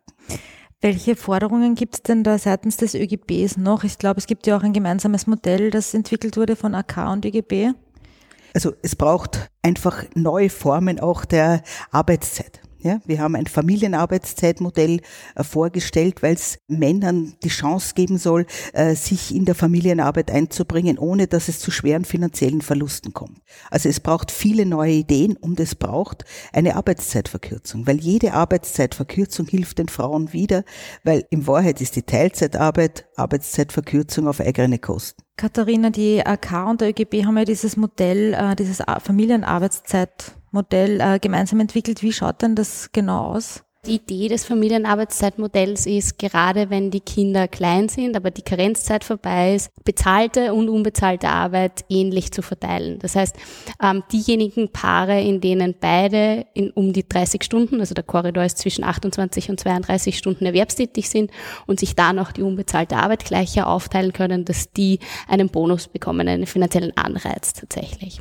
Welche 0.82 1.16
Forderungen 1.16 1.76
gibt 1.76 1.96
es 1.96 2.04
denn 2.04 2.24
da 2.24 2.38
seitens 2.38 2.78
des 2.78 2.94
ÖGBs 2.94 3.58
noch? 3.58 3.84
Ich 3.84 3.98
glaube, 3.98 4.20
es 4.20 4.28
gibt 4.28 4.46
ja 4.46 4.56
auch 4.56 4.64
ein 4.64 4.74
gemeinsames 4.74 5.26
Modell, 5.26 5.72
das 5.72 5.94
entwickelt 5.94 6.38
wurde 6.38 6.56
von 6.56 6.76
AK 6.76 7.12
und 7.12 7.26
ÖGB. 7.26 7.74
Also 8.56 8.72
es 8.82 8.96
braucht 8.96 9.52
einfach 9.62 10.06
neue 10.16 10.50
Formen 10.50 11.02
auch 11.02 11.26
der 11.26 11.62
Arbeitszeit. 11.92 12.62
Ja, 12.86 13.00
wir 13.04 13.20
haben 13.20 13.36
ein 13.36 13.48
Familienarbeitszeitmodell 13.48 15.02
äh, 15.34 15.44
vorgestellt, 15.44 16.22
weil 16.22 16.36
es 16.36 16.60
Männern 16.68 17.34
die 17.44 17.50
Chance 17.50 17.96
geben 17.96 18.20
soll, 18.20 18.46
äh, 18.74 18.94
sich 18.94 19.34
in 19.34 19.46
der 19.46 19.56
Familienarbeit 19.56 20.30
einzubringen, 20.30 21.00
ohne 21.00 21.26
dass 21.26 21.48
es 21.48 21.58
zu 21.60 21.72
schweren 21.72 22.06
finanziellen 22.06 22.62
Verlusten 22.62 23.12
kommt. 23.12 23.42
Also 23.72 23.90
es 23.90 24.00
braucht 24.00 24.30
viele 24.30 24.68
neue 24.68 24.92
Ideen 24.92 25.36
und 25.36 25.60
es 25.60 25.74
braucht 25.74 26.26
eine 26.54 26.76
Arbeitszeitverkürzung, 26.76 27.88
weil 27.88 27.98
jede 27.98 28.34
Arbeitszeitverkürzung 28.34 29.48
hilft 29.48 29.80
den 29.80 29.90
Frauen 29.90 30.32
wieder, 30.32 30.64
weil 31.04 31.26
in 31.32 31.48
Wahrheit 31.48 31.82
ist 31.82 31.96
die 31.96 32.04
Teilzeitarbeit 32.04 33.08
Arbeitszeitverkürzung 33.16 34.28
auf 34.28 34.40
eigene 34.40 34.78
Kosten. 34.78 35.24
Katharina, 35.38 35.90
die 35.90 36.24
AK 36.24 36.70
und 36.70 36.82
der 36.82 36.90
ÖGB 36.90 37.26
haben 37.26 37.38
ja 37.38 37.46
dieses 37.46 37.78
Modell, 37.78 38.36
äh, 38.36 38.56
dieses 38.56 38.80
Familienarbeitszeitmodell 40.56 41.02
äh, 41.02 41.20
gemeinsam 41.20 41.60
entwickelt. 41.60 42.02
Wie 42.02 42.14
schaut 42.14 42.42
denn 42.42 42.56
das 42.56 42.90
genau 42.92 43.34
aus? 43.34 43.62
Die 43.86 43.98
Idee 43.98 44.30
des 44.30 44.46
Familienarbeitszeitmodells 44.46 45.86
ist, 45.86 46.18
gerade 46.18 46.72
wenn 46.72 46.90
die 46.90 47.02
Kinder 47.02 47.48
klein 47.48 47.88
sind, 47.88 48.16
aber 48.16 48.32
die 48.32 48.42
Karenzzeit 48.42 49.04
vorbei 49.04 49.54
ist, 49.54 49.70
bezahlte 49.84 50.56
und 50.56 50.70
unbezahlte 50.70 51.30
Arbeit 51.30 51.86
ähnlich 51.88 52.32
zu 52.32 52.42
verteilen. 52.42 52.98
Das 52.98 53.16
heißt, 53.16 53.36
ähm, 53.84 54.02
diejenigen 54.12 54.70
Paare, 54.70 55.22
in 55.22 55.40
denen 55.40 55.76
beide 55.80 56.48
in 56.56 56.72
um 56.72 56.94
die 56.94 57.08
30 57.08 57.44
Stunden, 57.44 57.80
also 57.80 57.94
der 57.94 58.04
Korridor 58.04 58.44
ist 58.44 58.58
zwischen 58.58 58.84
28 58.84 59.52
und 59.52 59.60
32 59.60 60.18
Stunden 60.18 60.48
erwerbstätig 60.48 61.08
sind 61.08 61.30
und 61.68 61.80
sich 61.80 61.96
da 61.96 62.12
noch 62.12 62.32
die 62.32 62.42
unbezahlte 62.42 62.98
Arbeit 62.98 63.26
gleicher 63.26 63.68
aufteilen 63.68 64.14
können, 64.14 64.46
dass 64.46 64.72
die 64.72 64.98
einen 65.28 65.50
Bonus 65.50 65.88
bekommen, 65.88 66.28
einen 66.28 66.48
finanziellen 66.48 66.98
Anreiz 66.98 67.54
tatsächlich. 67.54 68.20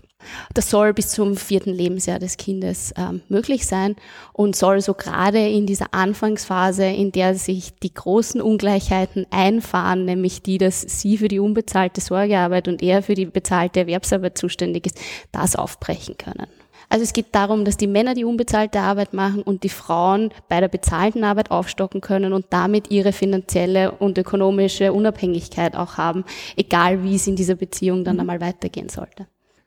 Das 0.54 0.71
soll 0.71 0.93
bis 0.93 1.11
zum 1.11 1.37
vierten 1.37 1.73
Lebensjahr 1.73 2.19
des 2.19 2.37
Kindes 2.37 2.93
ähm, 2.97 3.23
möglich 3.28 3.66
sein 3.66 3.97
und 4.33 4.57
soll 4.57 4.81
so 4.81 4.95
gerade 4.95 5.47
in 5.49 5.66
dieser 5.66 5.93
Anfangsphase, 5.93 6.85
in 6.85 7.12
der 7.12 7.35
sich 7.35 7.75
die 7.76 7.93
großen 7.93 8.40
Ungleichheiten 8.40 9.26
einfahren, 9.31 10.04
nämlich 10.04 10.43
die, 10.43 10.59
dass 10.59 10.81
sie 10.83 11.19
für 11.19 11.28
die 11.28 11.40
unbezahlte 11.40 12.00
Sorgearbeit 12.00 12.69
und 12.69 12.83
er 12.83 13.02
für 13.02 13.14
die 13.14 13.26
bezahlte 13.26 13.81
Erwerbsarbeit 13.81 14.38
zuständig 14.38 14.87
ist, 14.87 15.00
das 15.33 15.57
aufbrechen 15.57 16.16
können. 16.19 16.47
Also 16.88 17.02
es 17.02 17.12
geht 17.12 17.35
darum, 17.35 17.64
dass 17.64 17.76
die 17.76 17.87
Männer 17.87 18.14
die 18.14 18.25
unbezahlte 18.25 18.81
Arbeit 18.81 19.14
machen 19.14 19.43
und 19.43 19.62
die 19.62 19.69
Frauen 19.69 20.31
bei 20.49 20.61
der 20.61 20.69
bezahlten 20.69 21.25
Arbeit 21.25 21.50
aufstocken 21.50 22.00
können 22.00 22.33
und 22.33 22.47
damit 22.50 22.90
ihre 22.90 23.12
finanzielle 23.12 23.93
und 23.93 24.19
ökonomische 24.19 24.93
Unabhängigkeit 24.93 25.76
auch 25.76 25.97
haben, 25.97 26.25
egal 26.57 27.02
wie 27.02 27.16
es 27.16 27.26
in 27.26 27.37
dieser 27.37 27.54
Beziehung 27.54 28.04
dann 28.04 28.21
einmal 28.21 28.40
weitergehen 28.40 28.88
sollte. 28.88 29.26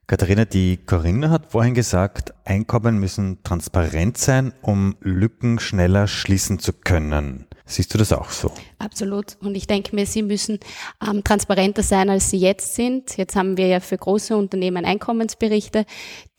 Katharina, 0.09 0.45
die 0.45 0.77
Corinna 0.77 1.29
hat 1.31 1.51
vorhin 1.51 1.73
gesagt, 1.73 2.33
Einkommen 2.45 2.97
müssen 2.97 3.43
transparent 3.43 4.17
sein, 4.17 4.53
um 4.61 4.95
Lücken 5.01 5.59
schneller 5.59 6.07
schließen 6.07 6.59
zu 6.59 6.71
können. 6.71 7.46
Siehst 7.69 7.93
du 7.93 7.97
das 7.97 8.13
auch 8.13 8.29
so? 8.29 8.49
Absolut. 8.79 9.35
Und 9.41 9.55
ich 9.55 9.67
denke 9.67 9.93
mir, 9.93 10.05
sie 10.05 10.21
müssen 10.23 10.57
ähm, 11.05 11.21
transparenter 11.21 11.83
sein, 11.83 12.09
als 12.09 12.29
sie 12.29 12.37
jetzt 12.37 12.75
sind. 12.75 13.17
Jetzt 13.17 13.35
haben 13.35 13.57
wir 13.57 13.67
ja 13.67 13.81
für 13.81 13.97
große 13.97 14.37
Unternehmen 14.37 14.85
Einkommensberichte, 14.85 15.85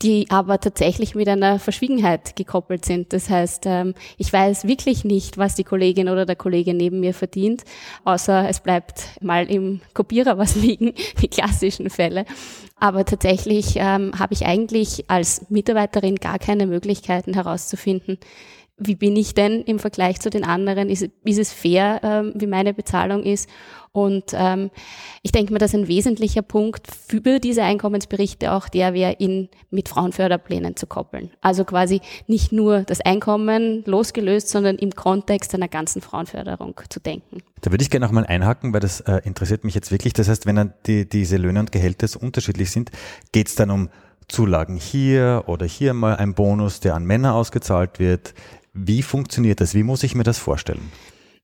die 0.01 0.25
aber 0.31 0.59
tatsächlich 0.59 1.13
mit 1.13 1.29
einer 1.29 1.59
Verschwiegenheit 1.59 2.35
gekoppelt 2.35 2.83
sind. 2.83 3.13
Das 3.13 3.29
heißt, 3.29 3.65
ähm, 3.67 3.93
ich 4.17 4.33
weiß 4.33 4.65
wirklich 4.65 5.03
nicht, 5.03 5.37
was 5.37 5.53
die 5.53 5.63
Kollegin 5.63 6.09
oder 6.09 6.25
der 6.25 6.35
Kollege 6.35 6.73
neben 6.73 6.99
mir 6.99 7.13
verdient, 7.13 7.63
außer 8.05 8.49
es 8.49 8.59
bleibt 8.59 9.21
mal 9.21 9.45
im 9.45 9.81
Kopierer 9.93 10.39
was 10.39 10.55
liegen, 10.55 10.95
die 11.21 11.27
klassischen 11.27 11.91
Fälle. 11.91 12.25
Aber 12.79 13.05
tatsächlich 13.05 13.75
ähm, 13.75 14.13
habe 14.17 14.33
ich 14.33 14.47
eigentlich 14.47 15.05
als 15.09 15.45
Mitarbeiterin 15.49 16.15
gar 16.15 16.39
keine 16.39 16.65
Möglichkeiten 16.65 17.35
herauszufinden, 17.35 18.17
wie 18.79 18.95
bin 18.95 19.15
ich 19.15 19.33
denn 19.33 19.61
im 19.61 19.79
Vergleich 19.79 20.19
zu 20.19 20.29
den 20.29 20.43
anderen? 20.43 20.89
Ist, 20.89 21.09
ist 21.23 21.39
es 21.39 21.53
fair, 21.53 21.99
ähm, 22.03 22.33
wie 22.35 22.47
meine 22.47 22.73
Bezahlung 22.73 23.23
ist? 23.23 23.49
Und 23.91 24.25
ähm, 24.33 24.69
ich 25.23 25.31
denke 25.31 25.51
mir, 25.51 25.59
dass 25.59 25.73
ein 25.73 25.87
wesentlicher 25.87 26.41
Punkt 26.41 26.87
für 26.87 27.39
diese 27.39 27.63
Einkommensberichte 27.63 28.51
auch 28.51 28.69
der 28.69 28.93
wäre, 28.93 29.15
ihn 29.17 29.49
mit 29.71 29.89
Frauenförderplänen 29.89 30.75
zu 30.75 30.85
koppeln. 30.85 31.31
Also 31.41 31.65
quasi 31.65 32.01
nicht 32.27 32.51
nur 32.51 32.83
das 32.83 33.01
Einkommen 33.01 33.83
losgelöst, 33.85 34.49
sondern 34.49 34.77
im 34.77 34.91
Kontext 34.91 35.55
einer 35.55 35.67
ganzen 35.67 36.01
Frauenförderung 36.01 36.79
zu 36.89 36.99
denken. 36.99 37.39
Da 37.61 37.71
würde 37.71 37.81
ich 37.81 37.89
gerne 37.89 38.05
noch 38.05 38.13
mal 38.13 38.25
einhaken, 38.25 38.73
weil 38.73 38.79
das 38.79 39.01
äh, 39.01 39.21
interessiert 39.23 39.63
mich 39.63 39.73
jetzt 39.73 39.91
wirklich. 39.91 40.13
Das 40.13 40.29
heißt, 40.29 40.45
wenn 40.45 40.55
dann 40.55 40.73
die, 40.85 41.09
diese 41.09 41.37
Löhne 41.37 41.59
und 41.59 41.71
Gehälter 41.71 42.07
so 42.07 42.19
unterschiedlich 42.19 42.71
sind, 42.71 42.91
geht 43.31 43.47
es 43.47 43.55
dann 43.55 43.71
um 43.71 43.89
Zulagen 44.29 44.75
hier 44.75 45.45
oder 45.47 45.65
hier 45.65 45.93
mal 45.93 46.15
ein 46.15 46.35
Bonus, 46.35 46.79
der 46.79 46.93
an 46.93 47.03
Männer 47.03 47.33
ausgezahlt 47.33 47.99
wird. 47.99 48.35
Wie 48.73 49.01
funktioniert 49.01 49.61
das? 49.61 49.73
Wie 49.73 49.83
muss 49.83 50.03
ich 50.03 50.15
mir 50.15 50.23
das 50.23 50.37
vorstellen? 50.37 50.91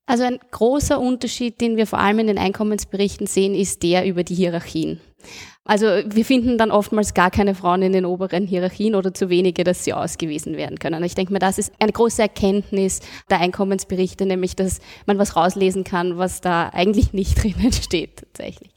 Also 0.05 0.23
ein 0.23 0.39
großer 0.51 0.99
Unterschied, 0.99 1.59
den 1.61 1.77
wir 1.77 1.87
vor 1.87 1.99
allem 1.99 2.19
in 2.19 2.27
den 2.27 2.37
Einkommensberichten 2.37 3.25
sehen, 3.25 3.55
ist 3.55 3.81
der 3.81 4.05
über 4.05 4.23
die 4.23 4.35
Hierarchien. 4.35 4.99
Also 5.67 5.87
wir 5.87 6.23
finden 6.25 6.59
dann 6.59 6.69
oftmals 6.69 7.15
gar 7.15 7.31
keine 7.31 7.55
Frauen 7.55 7.81
in 7.81 7.91
den 7.91 8.05
oberen 8.05 8.45
Hierarchien 8.45 8.93
oder 8.93 9.15
zu 9.15 9.29
wenige, 9.29 9.63
dass 9.63 9.83
sie 9.83 9.93
ausgewiesen 9.93 10.57
werden 10.57 10.77
können. 10.77 11.03
Ich 11.03 11.15
denke 11.15 11.33
mir, 11.33 11.39
das 11.39 11.57
ist 11.57 11.73
eine 11.79 11.91
große 11.91 12.21
Erkenntnis 12.21 12.99
der 13.31 13.39
Einkommensberichte, 13.39 14.27
nämlich 14.27 14.55
dass 14.55 14.79
man 15.07 15.17
was 15.17 15.35
rauslesen 15.35 15.83
kann, 15.83 16.19
was 16.19 16.39
da 16.39 16.69
eigentlich 16.69 17.13
nicht 17.13 17.35
drinnen 17.43 17.73
steht 17.73 18.17
tatsächlich. 18.17 18.69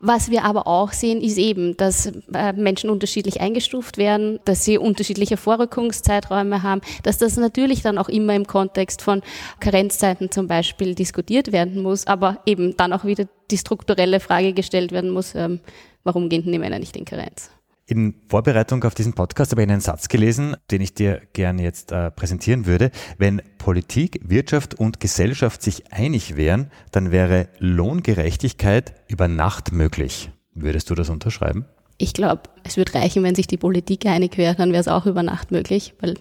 Was 0.00 0.30
wir 0.30 0.44
aber 0.44 0.66
auch 0.66 0.92
sehen, 0.92 1.20
ist 1.20 1.38
eben, 1.38 1.76
dass 1.76 2.06
äh, 2.32 2.52
Menschen 2.52 2.90
unterschiedlich 2.90 3.40
eingestuft 3.40 3.96
werden, 3.96 4.40
dass 4.44 4.64
sie 4.64 4.78
unterschiedliche 4.78 5.36
Vorrückungszeiträume 5.36 6.64
haben, 6.64 6.80
dass 7.04 7.18
das 7.18 7.36
natürlich 7.36 7.82
dann 7.82 7.98
auch 7.98 8.08
immer 8.08 8.34
im 8.34 8.46
Kontext 8.46 9.02
von 9.02 9.22
Karenzzeiten 9.60 10.30
zum 10.32 10.48
Beispiel 10.48 10.94
diskutiert 10.94 11.52
werden 11.52 11.82
muss, 11.82 12.06
aber 12.08 12.40
eben 12.46 12.76
dann 12.76 12.92
auch 12.92 13.04
wieder 13.04 13.26
die 13.50 13.58
strukturelle 13.58 14.20
Frage 14.20 14.52
gestellt 14.52 14.92
werden 14.92 15.10
muss, 15.10 15.34
ähm, 15.34 15.60
warum 16.08 16.30
gehen 16.30 16.50
die 16.50 16.58
Männer 16.58 16.78
nicht 16.78 16.96
in 16.96 17.04
Karenz? 17.04 17.50
In 17.84 18.14
Vorbereitung 18.28 18.82
auf 18.84 18.94
diesen 18.94 19.12
Podcast 19.12 19.52
habe 19.52 19.62
ich 19.62 19.68
einen 19.68 19.82
Satz 19.82 20.08
gelesen, 20.08 20.56
den 20.70 20.80
ich 20.80 20.94
dir 20.94 21.20
gerne 21.34 21.62
jetzt 21.62 21.92
äh, 21.92 22.10
präsentieren 22.10 22.64
würde. 22.64 22.90
Wenn 23.18 23.42
Politik, 23.58 24.20
Wirtschaft 24.24 24.74
und 24.74 25.00
Gesellschaft 25.00 25.62
sich 25.62 25.92
einig 25.92 26.36
wären, 26.36 26.70
dann 26.92 27.12
wäre 27.12 27.48
Lohngerechtigkeit 27.58 28.94
über 29.06 29.28
Nacht 29.28 29.72
möglich. 29.72 30.30
Würdest 30.54 30.88
du 30.88 30.94
das 30.94 31.10
unterschreiben? 31.10 31.66
Ich 31.98 32.14
glaube, 32.14 32.42
es 32.64 32.78
würde 32.78 32.94
reichen, 32.94 33.22
wenn 33.22 33.34
sich 33.34 33.46
die 33.46 33.56
Politik 33.58 34.06
einig 34.06 34.38
wäre, 34.38 34.54
dann 34.54 34.72
wäre 34.72 34.80
es 34.80 34.88
auch 34.88 35.04
über 35.04 35.22
Nacht 35.22 35.50
möglich, 35.50 35.92
weil 36.00 36.14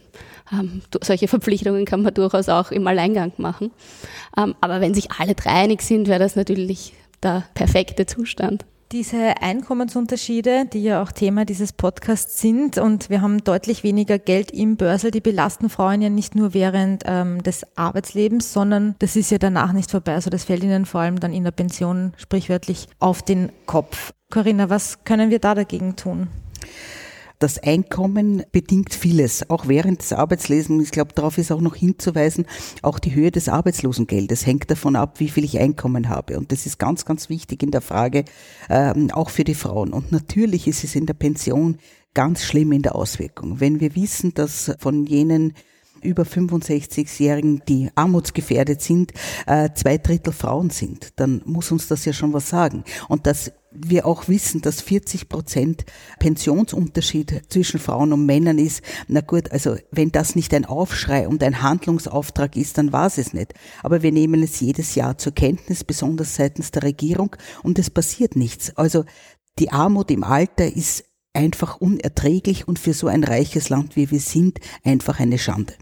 ähm, 0.52 0.82
solche 1.02 1.30
Verpflichtungen 1.30 1.86
kann 1.86 2.02
man 2.02 2.14
durchaus 2.14 2.50
auch 2.50 2.72
im 2.72 2.86
Alleingang 2.88 3.32
machen. 3.38 3.72
Ähm, 4.38 4.54
aber 4.60 4.82
wenn 4.82 4.94
sich 4.94 5.12
alle 5.12 5.34
drei 5.34 5.52
einig 5.52 5.82
sind, 5.82 6.10
wäre 6.10 6.20
das 6.20 6.36
natürlich 6.36 6.94
der 7.24 7.46
perfekte 7.54 8.06
Zustand. 8.06 8.66
Diese 8.94 9.42
Einkommensunterschiede, 9.42 10.66
die 10.72 10.82
ja 10.82 11.02
auch 11.02 11.12
Thema 11.12 11.44
dieses 11.44 11.74
Podcasts 11.74 12.40
sind 12.40 12.78
und 12.78 13.10
wir 13.10 13.22
haben 13.22 13.44
deutlich 13.44 13.84
weniger 13.84 14.18
Geld 14.18 14.50
im 14.52 14.78
Börsel, 14.78 15.12
die 15.12 15.20
belasten 15.20 15.70
Frauen 15.70 16.02
ja 16.02 16.08
nicht 16.10 16.36
nur 16.36 16.54
während 16.54 17.04
ähm, 17.06 17.44
des 17.44 17.66
Arbeitslebens, 17.76 18.54
sondern 18.54 18.96
das 19.00 19.18
ist 19.18 19.30
ja 19.30 19.40
danach 19.40 19.74
nicht 19.74 19.92
vorbei. 19.92 20.14
Also 20.14 20.30
das 20.30 20.46
fällt 20.46 20.64
ihnen 20.64 20.86
vor 20.86 21.02
allem 21.02 21.20
dann 21.20 21.34
in 21.34 21.44
der 21.44 21.52
Pension 21.52 22.14
sprichwörtlich 22.16 22.88
auf 23.00 23.22
den 23.22 23.52
Kopf. 23.66 24.14
Corinna, 24.32 24.70
was 24.70 25.04
können 25.04 25.32
wir 25.32 25.40
da 25.40 25.54
dagegen 25.54 25.98
tun? 25.98 26.30
Das 27.40 27.60
Einkommen 27.60 28.44
bedingt 28.52 28.96
vieles, 28.96 29.48
auch 29.52 29.68
während 29.68 30.02
des 30.02 30.12
Arbeitslebens. 30.12 30.84
Ich 30.84 30.92
glaube, 30.92 31.14
darauf 31.14 31.38
ist 31.38 31.52
auch 31.52 31.62
noch 31.62 31.76
hinzuweisen, 31.76 32.48
auch 32.82 32.98
die 32.98 33.14
Höhe 33.14 33.30
des 33.30 33.48
Arbeitslosengeldes 33.48 34.48
hängt 34.48 34.72
davon 34.72 34.96
ab, 34.96 35.20
wie 35.20 35.30
viel 35.30 35.44
ich 35.44 35.60
Einkommen 35.60 36.10
habe. 36.10 36.40
Und 36.40 36.52
das 36.52 36.66
ist 36.66 36.80
ganz, 36.80 37.06
ganz 37.06 37.30
wichtig 37.30 37.62
in 37.62 37.70
der 37.70 37.82
Frage, 37.82 38.26
ähm, 38.70 39.12
auch 39.12 39.30
für 39.30 39.44
die 39.44 39.54
Frauen. 39.54 39.94
Und 39.94 40.12
natürlich 40.12 40.68
ist 40.68 40.84
es 40.84 40.96
in 40.96 41.06
der 41.06 41.14
Pension 41.14 41.78
ganz 42.16 42.44
schlimm 42.44 42.72
in 42.72 42.82
der 42.82 42.96
Auswirkung. 42.96 43.60
Wenn 43.60 43.80
wir 43.80 43.96
wissen, 43.96 44.34
dass 44.34 44.72
von 44.80 45.06
jenen 45.06 45.54
über 46.02 46.24
65-Jährigen, 46.24 47.62
die 47.68 47.90
armutsgefährdet 47.94 48.82
sind, 48.82 49.14
äh, 49.46 49.70
zwei 49.76 50.00
Drittel 50.00 50.34
Frauen 50.34 50.72
sind, 50.72 51.10
dann 51.18 51.42
muss 51.46 51.72
uns 51.72 51.88
das 51.88 52.06
ja 52.06 52.14
schon 52.14 52.34
was 52.34 52.50
sagen. 52.50 52.84
Und 53.08 53.28
dass 53.28 53.52
wir 53.72 54.06
auch 54.06 54.28
wissen, 54.28 54.62
dass 54.62 54.82
40 54.82 55.30
Prozent 55.30 55.86
Pensionsunterschied 56.20 57.44
zwischen 57.50 57.80
Frauen 57.80 58.14
und 58.14 58.26
Männern 58.26 58.58
ist. 58.58 58.82
Na 59.08 59.22
gut, 59.22 59.52
also 59.52 59.76
wenn 59.92 60.12
das 60.12 60.36
nicht 60.36 60.54
ein 60.54 60.66
Aufschrei 60.66 61.28
und 61.28 61.44
ein 61.44 61.62
Handlungsauftrag 61.62 62.56
ist, 62.56 62.78
dann 62.78 62.92
war 62.92 63.08
es 63.08 63.18
es 63.18 63.34
nicht. 63.34 63.54
Aber 63.84 64.04
wir 64.04 64.12
nehmen 64.12 64.44
es 64.44 64.60
jedes 64.60 64.96
Jahr 64.96 65.18
zur 65.18 65.34
Kenntnis, 65.34 65.84
besonders 65.84 66.36
seitens 66.36 66.72
der 66.72 66.84
Regierung, 66.84 67.36
und 67.64 67.80
es 67.80 67.90
passiert 67.90 68.36
nichts. 68.36 68.76
Also 68.78 69.06
die 69.60 69.72
Armut 69.72 70.12
im 70.12 70.24
Alter 70.24 70.72
ist 70.72 71.04
einfach 71.34 71.78
unerträglich 71.78 72.68
und 72.68 72.80
für 72.80 72.94
so 72.94 73.08
ein 73.08 73.24
reiches 73.24 73.70
Land 73.70 73.96
wie 73.96 74.10
wir 74.12 74.20
sind 74.20 74.60
einfach 74.84 75.20
eine 75.20 75.38
Schande. 75.38 75.74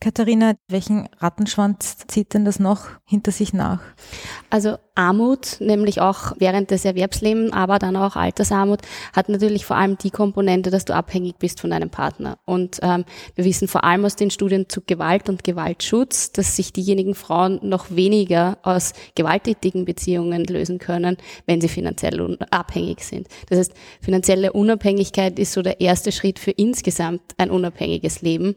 Katharina, 0.00 0.54
welchen 0.68 1.08
Rattenschwanz 1.18 1.96
zieht 2.06 2.34
denn 2.34 2.44
das 2.44 2.58
noch 2.58 2.86
hinter 3.04 3.32
sich 3.32 3.52
nach? 3.52 3.80
Also 4.50 4.76
Armut, 4.94 5.56
nämlich 5.60 6.00
auch 6.00 6.32
während 6.38 6.70
des 6.70 6.84
Erwerbslebens, 6.84 7.52
aber 7.52 7.78
dann 7.78 7.96
auch 7.96 8.16
Altersarmut, 8.16 8.80
hat 9.14 9.28
natürlich 9.28 9.64
vor 9.64 9.76
allem 9.76 9.98
die 9.98 10.10
Komponente, 10.10 10.70
dass 10.70 10.84
du 10.84 10.94
abhängig 10.94 11.36
bist 11.38 11.60
von 11.60 11.70
deinem 11.70 11.90
Partner. 11.90 12.38
Und 12.44 12.78
ähm, 12.82 13.04
wir 13.34 13.44
wissen 13.44 13.68
vor 13.68 13.84
allem 13.84 14.04
aus 14.04 14.16
den 14.16 14.30
Studien 14.30 14.68
zu 14.68 14.80
Gewalt 14.80 15.28
und 15.28 15.44
Gewaltschutz, 15.44 16.32
dass 16.32 16.56
sich 16.56 16.72
diejenigen 16.72 17.14
Frauen 17.14 17.58
noch 17.62 17.90
weniger 17.90 18.58
aus 18.62 18.92
gewalttätigen 19.14 19.84
Beziehungen 19.84 20.44
lösen 20.44 20.78
können, 20.78 21.16
wenn 21.46 21.60
sie 21.60 21.68
finanziell 21.68 22.38
abhängig 22.50 23.00
sind. 23.00 23.28
Das 23.48 23.58
heißt, 23.58 23.72
finanzielle 24.00 24.52
Unabhängigkeit 24.52 25.38
ist 25.38 25.52
so 25.52 25.62
der 25.62 25.80
erste 25.80 26.12
Schritt 26.12 26.38
für 26.38 26.52
insgesamt 26.52 27.22
ein 27.38 27.50
unabhängiges 27.50 28.22
Leben. 28.22 28.56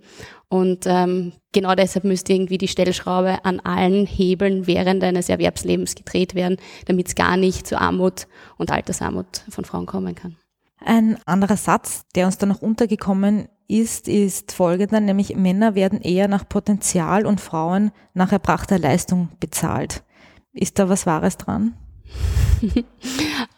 Und 0.49 0.85
ähm, 0.87 1.33
genau 1.51 1.75
deshalb 1.75 2.05
müsste 2.05 2.33
irgendwie 2.33 2.57
die 2.57 2.67
Stellschraube 2.67 3.45
an 3.45 3.59
allen 3.59 4.07
Hebeln 4.07 4.65
während 4.65 5.03
eines 5.03 5.29
Erwerbslebens 5.29 5.93
gedreht 5.93 6.33
werden, 6.33 6.57
damit 6.87 7.07
es 7.07 7.15
gar 7.15 7.37
nicht 7.37 7.67
zu 7.67 7.79
Armut 7.79 8.27
und 8.57 8.71
Altersarmut 8.71 9.43
von 9.49 9.63
Frauen 9.63 9.85
kommen 9.85 10.15
kann. 10.15 10.37
Ein 10.79 11.17
anderer 11.25 11.57
Satz, 11.57 12.05
der 12.15 12.25
uns 12.25 12.39
da 12.39 12.47
noch 12.47 12.61
untergekommen 12.61 13.47
ist, 13.67 14.07
ist 14.07 14.51
folgender, 14.51 14.99
nämlich 14.99 15.35
Männer 15.35 15.75
werden 15.75 16.01
eher 16.01 16.27
nach 16.27 16.49
Potenzial 16.49 17.27
und 17.27 17.39
Frauen 17.39 17.91
nach 18.15 18.31
erbrachter 18.31 18.79
Leistung 18.79 19.29
bezahlt. 19.39 20.03
Ist 20.53 20.79
da 20.79 20.89
was 20.89 21.05
Wahres 21.05 21.37
dran? 21.37 21.75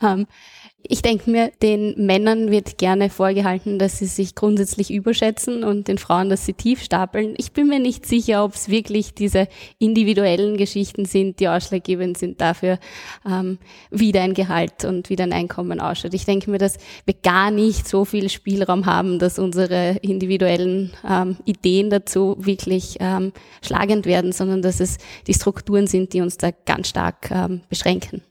um, 0.01 0.27
Ich 0.83 1.01
denke 1.01 1.29
mir, 1.29 1.51
den 1.61 1.93
Männern 2.05 2.51
wird 2.51 2.77
gerne 2.77 3.09
vorgehalten, 3.09 3.79
dass 3.79 3.99
sie 3.99 4.05
sich 4.05 4.35
grundsätzlich 4.35 4.91
überschätzen 4.91 5.63
und 5.63 5.87
den 5.87 5.97
Frauen, 5.97 6.29
dass 6.29 6.45
sie 6.45 6.53
tief 6.53 6.83
stapeln. 6.83 7.33
Ich 7.37 7.51
bin 7.51 7.67
mir 7.67 7.79
nicht 7.79 8.05
sicher, 8.05 8.43
ob 8.43 8.55
es 8.55 8.69
wirklich 8.69 9.13
diese 9.13 9.47
individuellen 9.79 10.57
Geschichten 10.57 11.05
sind, 11.05 11.39
die 11.39 11.47
ausschlaggebend 11.47 12.17
sind 12.17 12.41
dafür, 12.41 12.79
ähm, 13.25 13.59
wie 13.89 14.11
dein 14.11 14.33
Gehalt 14.33 14.83
und 14.85 15.09
wie 15.09 15.15
dein 15.15 15.33
Einkommen 15.33 15.79
ausschaut. 15.79 16.13
Ich 16.13 16.25
denke 16.25 16.49
mir, 16.49 16.57
dass 16.57 16.77
wir 17.05 17.15
gar 17.21 17.51
nicht 17.51 17.87
so 17.87 18.05
viel 18.05 18.29
Spielraum 18.29 18.85
haben, 18.85 19.19
dass 19.19 19.39
unsere 19.39 19.97
individuellen 20.01 20.93
ähm, 21.07 21.37
Ideen 21.45 21.89
dazu 21.89 22.35
wirklich 22.39 22.97
ähm, 22.99 23.33
schlagend 23.61 24.05
werden, 24.05 24.31
sondern 24.31 24.61
dass 24.61 24.79
es 24.79 24.97
die 25.27 25.33
Strukturen 25.33 25.87
sind, 25.87 26.13
die 26.13 26.21
uns 26.21 26.37
da 26.37 26.51
ganz 26.65 26.89
stark 26.89 27.29
ähm, 27.31 27.61
beschränken. 27.69 28.21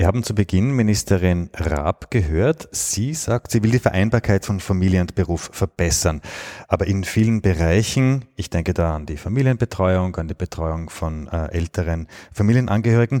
Wir 0.00 0.06
haben 0.06 0.22
zu 0.22 0.34
Beginn 0.34 0.70
Ministerin 0.70 1.50
Raab 1.54 2.10
gehört. 2.10 2.70
Sie 2.72 3.12
sagt, 3.12 3.50
sie 3.50 3.62
will 3.62 3.72
die 3.72 3.78
Vereinbarkeit 3.78 4.46
von 4.46 4.58
Familie 4.58 5.02
und 5.02 5.14
Beruf 5.14 5.50
verbessern. 5.52 6.22
Aber 6.68 6.86
in 6.86 7.04
vielen 7.04 7.42
Bereichen, 7.42 8.24
ich 8.34 8.48
denke 8.48 8.72
da 8.72 8.96
an 8.96 9.04
die 9.04 9.18
Familienbetreuung, 9.18 10.16
an 10.16 10.26
die 10.26 10.32
Betreuung 10.32 10.88
von 10.88 11.28
äh, 11.28 11.48
älteren 11.48 12.08
Familienangehörigen, 12.32 13.20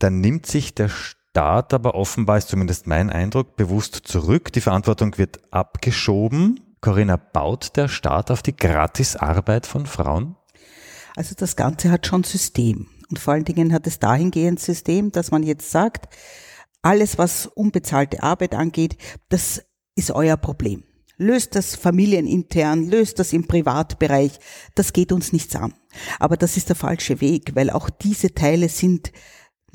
da 0.00 0.10
nimmt 0.10 0.44
sich 0.44 0.74
der 0.74 0.90
Staat 0.90 1.72
aber 1.72 1.94
offenbar, 1.94 2.36
ist 2.36 2.48
zumindest 2.48 2.86
mein 2.86 3.08
Eindruck, 3.08 3.56
bewusst 3.56 3.94
zurück. 3.94 4.52
Die 4.52 4.60
Verantwortung 4.60 5.16
wird 5.16 5.38
abgeschoben. 5.50 6.60
Corinna, 6.82 7.16
baut 7.16 7.74
der 7.74 7.88
Staat 7.88 8.30
auf 8.30 8.42
die 8.42 8.54
Gratisarbeit 8.54 9.64
von 9.64 9.86
Frauen? 9.86 10.36
Also 11.16 11.34
das 11.34 11.56
Ganze 11.56 11.90
hat 11.90 12.06
schon 12.06 12.22
System. 12.22 12.86
Und 13.10 13.18
vor 13.18 13.34
allen 13.34 13.44
Dingen 13.44 13.72
hat 13.72 13.86
es 13.86 13.98
dahingehend 13.98 14.60
System, 14.60 15.12
dass 15.12 15.30
man 15.30 15.42
jetzt 15.42 15.70
sagt, 15.70 16.14
alles, 16.82 17.18
was 17.18 17.46
unbezahlte 17.46 18.22
Arbeit 18.22 18.54
angeht, 18.54 18.96
das 19.28 19.62
ist 19.96 20.10
euer 20.10 20.36
Problem. 20.36 20.84
Löst 21.16 21.56
das 21.56 21.74
familienintern, 21.74 22.88
löst 22.88 23.18
das 23.18 23.32
im 23.32 23.48
Privatbereich, 23.48 24.38
das 24.76 24.92
geht 24.92 25.10
uns 25.10 25.32
nichts 25.32 25.56
an. 25.56 25.74
Aber 26.20 26.36
das 26.36 26.56
ist 26.56 26.68
der 26.68 26.76
falsche 26.76 27.20
Weg, 27.20 27.56
weil 27.56 27.70
auch 27.70 27.90
diese 27.90 28.34
Teile 28.34 28.68
sind 28.68 29.10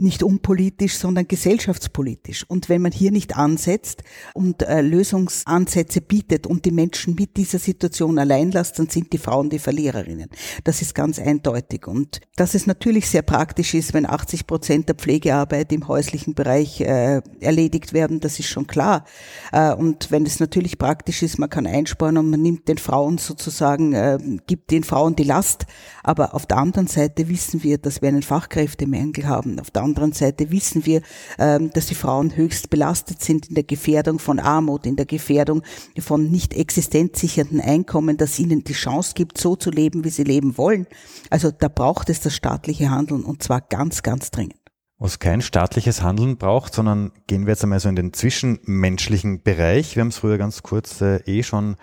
nicht 0.04 0.22
unpolitisch, 0.22 0.98
sondern 0.98 1.28
gesellschaftspolitisch. 1.28 2.46
Und 2.48 2.70
wenn 2.70 2.82
man 2.82 2.92
hier 2.92 3.12
nicht 3.12 3.36
ansetzt 3.36 4.04
und 4.34 4.62
äh, 4.64 4.82
Lösungsansätze 4.82 6.02
bietet 6.02 6.46
und 6.46 6.66
die 6.66 6.72
Menschen 6.72 7.16
mit 7.16 7.38
dieser 7.38 7.60
Situation 7.60 8.20
allein 8.20 8.52
lässt, 8.52 8.78
dann 8.78 8.90
sind 8.90 9.14
die 9.14 9.18
Frauen 9.18 9.50
die 9.50 9.60
Verliererinnen. 9.60 10.30
Das 10.64 10.82
ist 10.82 10.94
ganz 10.94 11.20
eindeutig. 11.20 11.88
Und 11.88 12.22
dass 12.36 12.54
es 12.54 12.68
natürlich 12.68 13.10
sehr 13.10 13.22
praktisch 13.22 13.74
ist, 13.74 13.94
wenn 13.94 14.06
80 14.06 14.46
Prozent 14.46 14.90
der 14.90 14.96
Pflegearbeit 14.96 15.72
im 15.72 15.88
häuslichen 15.88 16.34
Bereich 16.36 16.82
äh, 16.82 17.22
erledigt 17.40 17.94
werden, 17.94 18.20
das 18.20 18.40
ist 18.40 18.48
schon 18.48 18.68
klar. 18.68 19.06
Äh, 19.52 19.74
und 19.74 20.12
wenn 20.12 20.26
es 20.26 20.40
natürlich 20.40 20.78
praktisch 20.78 21.24
ist, 21.24 21.40
man 21.40 21.50
kann 21.50 21.66
einsparen 21.66 22.18
und 22.18 22.30
man 22.30 22.42
nimmt 22.42 22.68
den 22.68 22.78
Frauen 22.78 23.18
sozusagen, 23.18 23.94
äh, 23.94 24.18
gibt 24.48 24.72
den 24.72 24.84
Frauen 24.84 25.16
die 25.16 25.24
Last. 25.24 25.66
Aber 26.04 26.34
auf 26.34 26.46
der 26.46 26.58
anderen 26.58 26.88
Seite 26.88 27.30
wissen 27.30 27.64
wir, 27.64 27.78
dass 27.78 28.02
wir 28.02 28.10
einen 28.10 28.24
Fachkräftemangel 28.24 29.28
haben. 29.28 29.60
Auf 29.60 29.72
der 29.72 29.84
anderen 29.94 30.14
Seite 30.14 30.52
wissen 30.52 30.86
wir, 30.86 31.02
ähm, 31.38 31.72
dass 31.74 31.88
die 31.88 31.96
Frauen 31.96 32.36
höchst 32.36 32.70
belastet 32.70 33.22
sind 33.22 33.48
in 33.48 33.56
der 33.56 33.64
Gefährdung 33.64 34.20
von 34.20 34.40
Armut, 34.40 34.86
in 34.86 34.96
der 34.96 35.06
Gefährdung 35.06 35.64
von 36.00 36.30
nicht 36.30 36.54
existenzsichernden 36.54 37.62
Einkommen, 37.62 38.18
dass 38.18 38.40
ihnen 38.40 38.64
die 38.64 38.74
Chance 38.74 39.14
gibt, 39.16 39.38
so 39.38 39.56
zu 39.56 39.70
leben, 39.70 40.04
wie 40.04 40.10
sie 40.10 40.24
leben 40.24 40.58
wollen. 40.58 40.88
Also 41.30 41.52
da 41.52 41.68
braucht 41.68 42.10
es 42.10 42.22
das 42.22 42.36
staatliche 42.36 42.90
Handeln 42.90 43.24
und 43.24 43.44
zwar 43.44 43.62
ganz, 43.62 44.04
ganz 44.04 44.32
dringend 44.32 44.64
wo 45.04 45.08
es 45.08 45.20
kein 45.20 45.42
staatliches 45.42 46.02
Handeln 46.02 46.38
braucht, 46.38 46.74
sondern 46.74 47.12
gehen 47.28 47.46
wir 47.46 47.52
jetzt 47.52 47.64
einmal 47.64 47.82
so 47.82 47.90
in 47.90 47.98
den 47.98 48.14
zwischenmenschlichen 48.14 49.44
Bereich. 49.44 49.98
Wir 49.98 50.02
haben 50.02 50.08
es 50.08 50.20
früher 50.20 50.38
ganz 50.38 50.64
kurz 50.64 51.02
äh, 51.02 51.18
eh 51.26 51.44
schon 51.44 51.76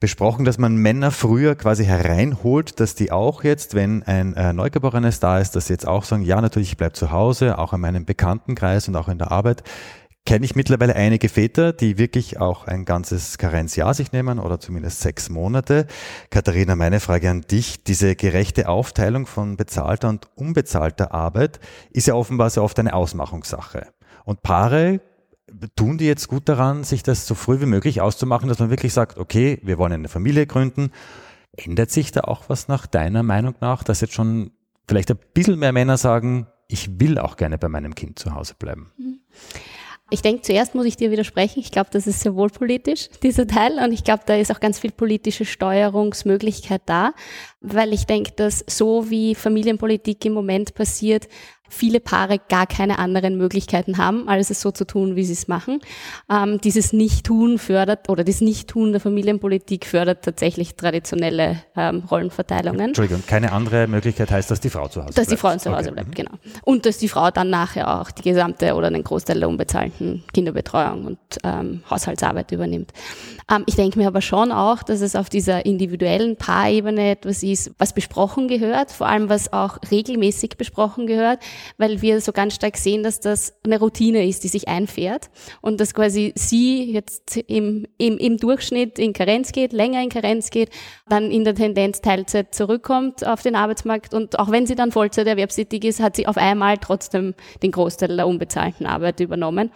besprochen, 0.00 0.44
dass 0.44 0.58
man 0.58 0.76
Männer 0.76 1.10
früher 1.10 1.54
quasi 1.54 1.84
hereinholt, 1.84 2.80
dass 2.80 2.94
die 2.94 3.12
auch 3.12 3.44
jetzt, 3.44 3.74
wenn 3.74 4.02
ein 4.02 4.34
äh, 4.34 4.52
Neugeborenes 4.52 5.20
da 5.20 5.38
ist, 5.38 5.56
dass 5.56 5.66
sie 5.66 5.72
jetzt 5.72 5.86
auch 5.86 6.04
sagen, 6.04 6.22
ja 6.22 6.40
natürlich, 6.40 6.70
ich 6.70 6.76
bleib 6.76 6.96
zu 6.96 7.10
Hause, 7.10 7.58
auch 7.58 7.72
in 7.72 7.80
meinem 7.80 8.04
Bekanntenkreis 8.04 8.88
und 8.88 8.96
auch 8.96 9.08
in 9.08 9.18
der 9.18 9.32
Arbeit 9.32 9.62
kenne 10.26 10.44
ich 10.44 10.56
mittlerweile 10.56 10.96
einige 10.96 11.28
Väter, 11.28 11.72
die 11.72 11.98
wirklich 11.98 12.38
auch 12.40 12.66
ein 12.66 12.84
ganzes 12.84 13.38
Karenzjahr 13.38 13.94
sich 13.94 14.12
nehmen 14.12 14.40
oder 14.40 14.58
zumindest 14.58 15.00
sechs 15.00 15.30
Monate. 15.30 15.86
Katharina, 16.30 16.74
meine 16.74 17.00
Frage 17.00 17.30
an 17.30 17.42
dich. 17.42 17.84
Diese 17.84 18.16
gerechte 18.16 18.68
Aufteilung 18.68 19.26
von 19.26 19.56
bezahlter 19.56 20.08
und 20.08 20.28
unbezahlter 20.34 21.14
Arbeit 21.14 21.60
ist 21.90 22.08
ja 22.08 22.14
offenbar 22.14 22.50
sehr 22.50 22.64
oft 22.64 22.78
eine 22.80 22.92
Ausmachungssache. 22.92 23.86
Und 24.24 24.42
Paare 24.42 25.00
tun 25.76 25.98
die 25.98 26.06
jetzt 26.06 26.28
gut 26.28 26.48
daran, 26.48 26.84
sich 26.84 27.02
das 27.02 27.26
so 27.26 27.34
früh 27.34 27.60
wie 27.60 27.66
möglich 27.66 28.00
auszumachen, 28.00 28.48
dass 28.48 28.58
man 28.58 28.70
wirklich 28.70 28.92
sagt, 28.92 29.18
okay, 29.18 29.60
wir 29.62 29.78
wollen 29.78 29.92
eine 29.92 30.08
Familie 30.08 30.46
gründen. 30.46 30.90
Ändert 31.56 31.90
sich 31.90 32.12
da 32.12 32.22
auch 32.22 32.48
was 32.48 32.68
nach 32.68 32.86
deiner 32.86 33.22
Meinung 33.22 33.54
nach, 33.60 33.82
dass 33.82 34.00
jetzt 34.00 34.14
schon 34.14 34.50
vielleicht 34.88 35.10
ein 35.10 35.18
bisschen 35.34 35.58
mehr 35.58 35.72
Männer 35.72 35.96
sagen, 35.96 36.46
ich 36.68 37.00
will 37.00 37.18
auch 37.18 37.36
gerne 37.36 37.58
bei 37.58 37.68
meinem 37.68 37.94
Kind 37.94 38.18
zu 38.18 38.34
Hause 38.34 38.54
bleiben? 38.58 38.92
Mhm. 38.98 39.20
Ich 40.08 40.22
denke, 40.22 40.42
zuerst 40.42 40.76
muss 40.76 40.86
ich 40.86 40.96
dir 40.96 41.10
widersprechen. 41.10 41.58
Ich 41.58 41.72
glaube, 41.72 41.90
das 41.90 42.06
ist 42.06 42.20
sehr 42.20 42.36
wohl 42.36 42.48
politisch, 42.48 43.08
dieser 43.24 43.44
Teil. 43.44 43.80
Und 43.84 43.90
ich 43.92 44.04
glaube, 44.04 44.22
da 44.24 44.36
ist 44.36 44.52
auch 44.52 44.60
ganz 44.60 44.78
viel 44.78 44.92
politische 44.92 45.44
Steuerungsmöglichkeit 45.44 46.82
da, 46.86 47.12
weil 47.60 47.92
ich 47.92 48.06
denke, 48.06 48.30
dass 48.36 48.64
so 48.68 49.10
wie 49.10 49.34
Familienpolitik 49.34 50.24
im 50.24 50.34
Moment 50.34 50.74
passiert, 50.74 51.26
viele 51.68 52.00
Paare 52.00 52.38
gar 52.48 52.66
keine 52.66 52.98
anderen 52.98 53.36
Möglichkeiten 53.36 53.98
haben, 53.98 54.28
als 54.28 54.50
es 54.50 54.60
so 54.60 54.70
zu 54.70 54.84
tun, 54.86 55.16
wie 55.16 55.24
sie 55.24 55.32
es 55.32 55.48
machen. 55.48 55.80
Ähm, 56.30 56.60
dieses 56.60 56.92
Nicht-Tun 56.92 57.58
fördert 57.58 58.08
oder 58.08 58.24
das 58.24 58.40
Nicht-Tun 58.40 58.92
der 58.92 59.00
Familienpolitik 59.00 59.86
fördert 59.86 60.24
tatsächlich 60.24 60.74
traditionelle 60.74 61.62
ähm, 61.76 62.02
Rollenverteilungen. 62.10 62.88
Entschuldigung, 62.88 63.22
keine 63.26 63.52
andere 63.52 63.86
Möglichkeit 63.86 64.30
heißt, 64.30 64.50
dass 64.50 64.60
die 64.60 64.70
Frau 64.70 64.88
zu 64.88 65.00
Hause 65.00 65.14
dass 65.14 65.14
bleibt. 65.14 65.18
Dass 65.18 65.28
die 65.28 65.36
Frau 65.36 65.56
zu 65.56 65.76
Hause 65.76 65.90
okay. 65.90 65.94
bleibt, 65.94 66.14
genau. 66.14 66.32
Und 66.62 66.86
dass 66.86 66.98
die 66.98 67.08
Frau 67.08 67.30
dann 67.30 67.50
nachher 67.50 68.00
auch 68.00 68.10
die 68.10 68.22
gesamte 68.22 68.74
oder 68.74 68.88
einen 68.88 69.04
Großteil 69.04 69.38
der 69.38 69.48
unbezahlten 69.48 70.24
Kinderbetreuung 70.32 71.04
und 71.04 71.18
ähm, 71.44 71.82
Haushaltsarbeit 71.90 72.52
übernimmt. 72.52 72.92
Ähm, 73.50 73.64
ich 73.66 73.76
denke 73.76 73.98
mir 73.98 74.08
aber 74.08 74.22
schon 74.22 74.52
auch, 74.52 74.82
dass 74.82 75.00
es 75.00 75.16
auf 75.16 75.28
dieser 75.28 75.66
individuellen 75.66 76.36
Paarebene 76.36 77.10
etwas 77.10 77.42
ist, 77.42 77.72
was 77.78 77.92
besprochen 77.92 78.48
gehört, 78.48 78.90
vor 78.90 79.06
allem 79.06 79.28
was 79.28 79.52
auch 79.52 79.78
regelmäßig 79.90 80.56
besprochen 80.56 81.06
gehört 81.06 81.40
weil 81.78 82.02
wir 82.02 82.20
so 82.20 82.32
ganz 82.32 82.54
stark 82.54 82.76
sehen, 82.76 83.02
dass 83.02 83.20
das 83.20 83.54
eine 83.64 83.78
Routine 83.78 84.26
ist, 84.26 84.44
die 84.44 84.48
sich 84.48 84.68
einfährt 84.68 85.30
und 85.60 85.80
dass 85.80 85.94
quasi 85.94 86.32
sie 86.36 86.92
jetzt 86.92 87.36
im, 87.36 87.86
im, 87.98 88.18
im 88.18 88.36
Durchschnitt 88.36 88.98
in 88.98 89.12
Karenz 89.12 89.52
geht, 89.52 89.72
länger 89.72 90.02
in 90.02 90.08
Karenz 90.08 90.50
geht, 90.50 90.70
dann 91.08 91.30
in 91.30 91.44
der 91.44 91.54
Tendenz 91.54 92.00
Teilzeit 92.00 92.54
zurückkommt 92.54 93.26
auf 93.26 93.42
den 93.42 93.56
Arbeitsmarkt 93.56 94.14
und 94.14 94.38
auch 94.38 94.50
wenn 94.50 94.66
sie 94.66 94.74
dann 94.74 94.92
Vollzeit 94.92 95.26
erwerbstätig 95.26 95.84
ist, 95.84 96.00
hat 96.00 96.16
sie 96.16 96.26
auf 96.26 96.36
einmal 96.36 96.78
trotzdem 96.78 97.34
den 97.62 97.72
Großteil 97.72 98.16
der 98.16 98.26
unbezahlten 98.26 98.86
Arbeit 98.86 99.20
übernommen 99.20 99.70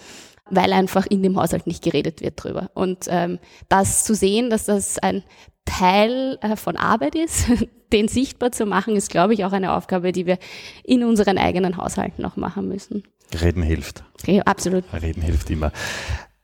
weil 0.51 0.73
einfach 0.73 1.07
in 1.07 1.23
dem 1.23 1.37
Haushalt 1.37 1.67
nicht 1.67 1.83
geredet 1.83 2.21
wird 2.21 2.43
drüber. 2.43 2.71
Und 2.75 3.07
ähm, 3.09 3.39
das 3.69 4.05
zu 4.05 4.15
sehen, 4.15 4.51
dass 4.51 4.67
das 4.67 4.99
ein 4.99 5.23
Teil 5.65 6.39
äh, 6.43 6.57
von 6.57 6.77
Arbeit 6.77 7.15
ist, 7.15 7.47
den 7.93 8.09
sichtbar 8.09 8.53
zu 8.53 8.67
machen, 8.67 8.97
ist, 8.97 9.11
glaube 9.11 9.35
ich, 9.35 9.45
auch 9.45 9.53
eine 9.53 9.73
Aufgabe, 9.73 10.13
die 10.13 10.27
wir 10.27 10.39
in 10.85 11.05
unseren 11.05 11.39
eigenen 11.39 11.77
Haushalten 11.77 12.25
auch 12.25 12.37
machen 12.37 12.69
müssen. 12.69 13.05
Reden 13.41 13.63
hilft. 13.63 14.05
Ja, 14.27 14.43
absolut. 14.43 14.85
Reden 14.93 15.23
hilft 15.23 15.51
immer. 15.51 15.73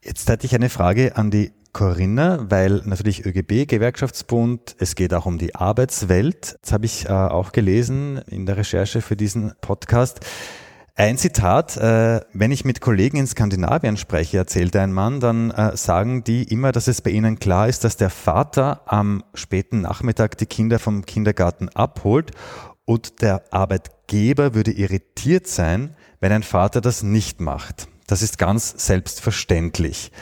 Jetzt 0.03 0.29
hätte 0.29 0.47
ich 0.47 0.55
eine 0.55 0.69
Frage 0.69 1.17
an 1.17 1.31
die 1.31 1.53
Corinna, 1.73 2.47
weil 2.49 2.81
natürlich 2.85 3.27
ÖGB, 3.27 3.69
Gewerkschaftsbund, 3.69 4.77
es 4.79 4.95
geht 4.95 5.13
auch 5.13 5.27
um 5.27 5.37
die 5.37 5.55
Arbeitswelt. 5.55 6.57
Das 6.63 6.73
habe 6.73 6.87
ich 6.87 7.07
äh, 7.07 7.13
auch 7.13 7.53
gelesen 7.53 8.19
in 8.29 8.47
der 8.47 8.57
Recherche 8.57 9.03
für 9.03 9.17
diesen 9.17 9.53
Podcast. 9.61 10.21
Ein 10.99 11.19
Zitat, 11.19 11.77
äh, 11.77 12.23
wenn 12.33 12.51
ich 12.51 12.65
mit 12.65 12.81
Kollegen 12.81 13.19
in 13.19 13.27
Skandinavien 13.27 13.99
spreche, 13.99 14.39
erzählte 14.39 14.81
ein 14.81 14.95
Mann, 14.95 15.21
dann 15.21 15.51
äh, 15.51 15.77
sagen 15.77 16.25
die 16.25 16.45
immer, 16.45 16.73
dass 16.73 16.89
es 16.89 17.03
bei 17.03 17.11
ihnen 17.11 17.39
klar 17.39 17.69
ist, 17.69 17.85
dass 17.85 17.99
der 17.99 18.09
Vater 18.09 18.81
am 18.87 19.23
späten 19.35 19.83
Nachmittag 19.83 20.39
die 20.39 20.47
Kinder 20.47 20.79
vom 20.79 21.05
Kindergarten 21.05 21.69
abholt 21.69 22.31
und 22.87 23.21
der 23.21 23.43
Arbeitgeber 23.53 24.55
würde 24.55 24.71
irritiert 24.71 25.47
sein, 25.47 25.95
wenn 26.21 26.33
ein 26.33 26.43
Vater 26.43 26.81
das 26.81 27.03
nicht 27.03 27.43
macht. 27.43 27.89
Das 28.07 28.23
ist 28.23 28.39
ganz 28.39 28.87
selbstverständlich. 28.87 30.13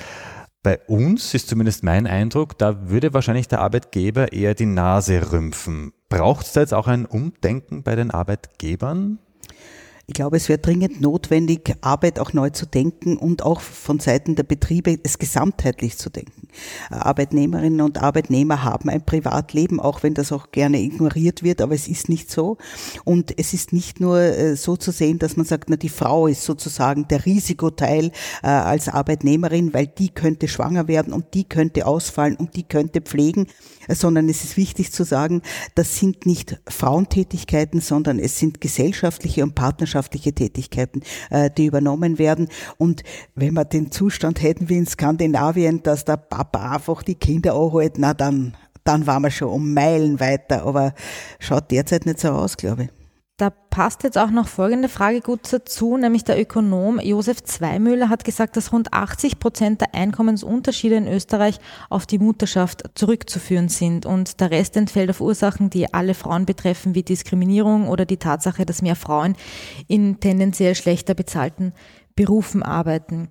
Bei 0.64 0.80
uns 0.88 1.34
ist 1.34 1.48
zumindest 1.48 1.84
mein 1.84 2.08
Eindruck, 2.08 2.58
da 2.58 2.88
würde 2.88 3.14
wahrscheinlich 3.14 3.46
der 3.46 3.60
Arbeitgeber 3.60 4.32
eher 4.32 4.56
die 4.56 4.66
Nase 4.66 5.30
rümpfen. 5.30 5.92
Braucht 6.08 6.46
es 6.46 6.52
da 6.52 6.62
jetzt 6.62 6.74
auch 6.74 6.88
ein 6.88 7.06
Umdenken 7.06 7.84
bei 7.84 7.94
den 7.94 8.10
Arbeitgebern? 8.10 9.20
Ich 10.06 10.12
glaube, 10.12 10.36
es 10.36 10.50
wäre 10.50 10.58
dringend 10.58 11.00
notwendig, 11.00 11.76
Arbeit 11.80 12.18
auch 12.18 12.34
neu 12.34 12.50
zu 12.50 12.66
denken 12.66 13.16
und 13.16 13.42
auch 13.42 13.62
von 13.62 14.00
Seiten 14.00 14.34
der 14.34 14.42
Betriebe 14.42 14.98
es 15.02 15.18
gesamtheitlich 15.18 15.96
zu 15.96 16.10
denken. 16.10 16.48
Arbeitnehmerinnen 16.90 17.80
und 17.80 18.02
Arbeitnehmer 18.02 18.64
haben 18.64 18.90
ein 18.90 19.06
Privatleben, 19.06 19.80
auch 19.80 20.02
wenn 20.02 20.12
das 20.12 20.30
auch 20.30 20.50
gerne 20.52 20.82
ignoriert 20.82 21.42
wird, 21.42 21.62
aber 21.62 21.74
es 21.74 21.88
ist 21.88 22.10
nicht 22.10 22.30
so. 22.30 22.58
Und 23.04 23.32
es 23.38 23.54
ist 23.54 23.72
nicht 23.72 23.98
nur 23.98 24.20
äh, 24.20 24.56
so 24.56 24.76
zu 24.76 24.90
sehen, 24.90 25.18
dass 25.18 25.38
man 25.38 25.46
sagt, 25.46 25.70
na, 25.70 25.76
die 25.76 25.88
Frau 25.88 26.26
ist 26.26 26.44
sozusagen 26.44 27.08
der 27.08 27.24
Risikoteil 27.24 28.12
äh, 28.42 28.48
als 28.48 28.90
Arbeitnehmerin, 28.90 29.72
weil 29.72 29.86
die 29.86 30.10
könnte 30.10 30.48
schwanger 30.48 30.86
werden 30.86 31.14
und 31.14 31.32
die 31.32 31.44
könnte 31.44 31.86
ausfallen 31.86 32.36
und 32.36 32.56
die 32.56 32.64
könnte 32.64 33.00
pflegen, 33.00 33.46
sondern 33.88 34.28
es 34.28 34.44
ist 34.44 34.58
wichtig 34.58 34.92
zu 34.92 35.04
sagen, 35.04 35.40
das 35.74 35.98
sind 35.98 36.26
nicht 36.26 36.60
Frauentätigkeiten, 36.68 37.80
sondern 37.80 38.18
es 38.18 38.38
sind 38.38 38.60
gesellschaftliche 38.60 39.42
und 39.42 39.54
partnerschaftliche 39.54 39.93
Tätigkeiten, 40.02 41.02
äh, 41.30 41.50
die 41.50 41.66
übernommen 41.66 42.18
werden. 42.18 42.48
Und 42.78 43.02
wenn 43.34 43.54
wir 43.54 43.64
den 43.64 43.90
Zustand 43.90 44.42
hätten 44.42 44.68
wie 44.68 44.78
in 44.78 44.86
Skandinavien, 44.86 45.82
dass 45.82 46.04
der 46.04 46.16
Papa 46.16 46.72
einfach 46.72 47.02
die 47.02 47.14
Kinder 47.14 47.54
anhält, 47.54 47.98
na 47.98 48.14
dann, 48.14 48.56
dann 48.84 49.06
waren 49.06 49.22
wir 49.22 49.30
schon 49.30 49.48
um 49.48 49.74
Meilen 49.74 50.20
weiter. 50.20 50.64
Aber 50.64 50.94
schaut 51.38 51.70
derzeit 51.70 52.06
nicht 52.06 52.20
so 52.20 52.28
aus, 52.28 52.56
glaube 52.56 52.84
ich. 52.84 53.03
Da 53.36 53.50
passt 53.50 54.04
jetzt 54.04 54.16
auch 54.16 54.30
noch 54.30 54.46
folgende 54.46 54.88
Frage 54.88 55.20
gut 55.20 55.52
dazu, 55.52 55.96
nämlich 55.96 56.22
der 56.22 56.40
Ökonom 56.40 57.00
Josef 57.00 57.42
Zweimüller 57.42 58.08
hat 58.08 58.24
gesagt, 58.24 58.56
dass 58.56 58.72
rund 58.72 58.92
80 58.92 59.40
Prozent 59.40 59.80
der 59.80 59.92
Einkommensunterschiede 59.92 60.94
in 60.94 61.08
Österreich 61.08 61.58
auf 61.90 62.06
die 62.06 62.20
Mutterschaft 62.20 62.84
zurückzuführen 62.94 63.68
sind 63.68 64.06
und 64.06 64.40
der 64.40 64.52
Rest 64.52 64.76
entfällt 64.76 65.10
auf 65.10 65.20
Ursachen, 65.20 65.68
die 65.68 65.92
alle 65.92 66.14
Frauen 66.14 66.46
betreffen, 66.46 66.94
wie 66.94 67.02
Diskriminierung 67.02 67.88
oder 67.88 68.06
die 68.06 68.18
Tatsache, 68.18 68.64
dass 68.64 68.82
mehr 68.82 68.94
Frauen 68.94 69.34
in 69.88 70.20
tendenziell 70.20 70.76
schlechter 70.76 71.14
bezahlten 71.14 71.72
Berufen 72.14 72.62
arbeiten. 72.62 73.30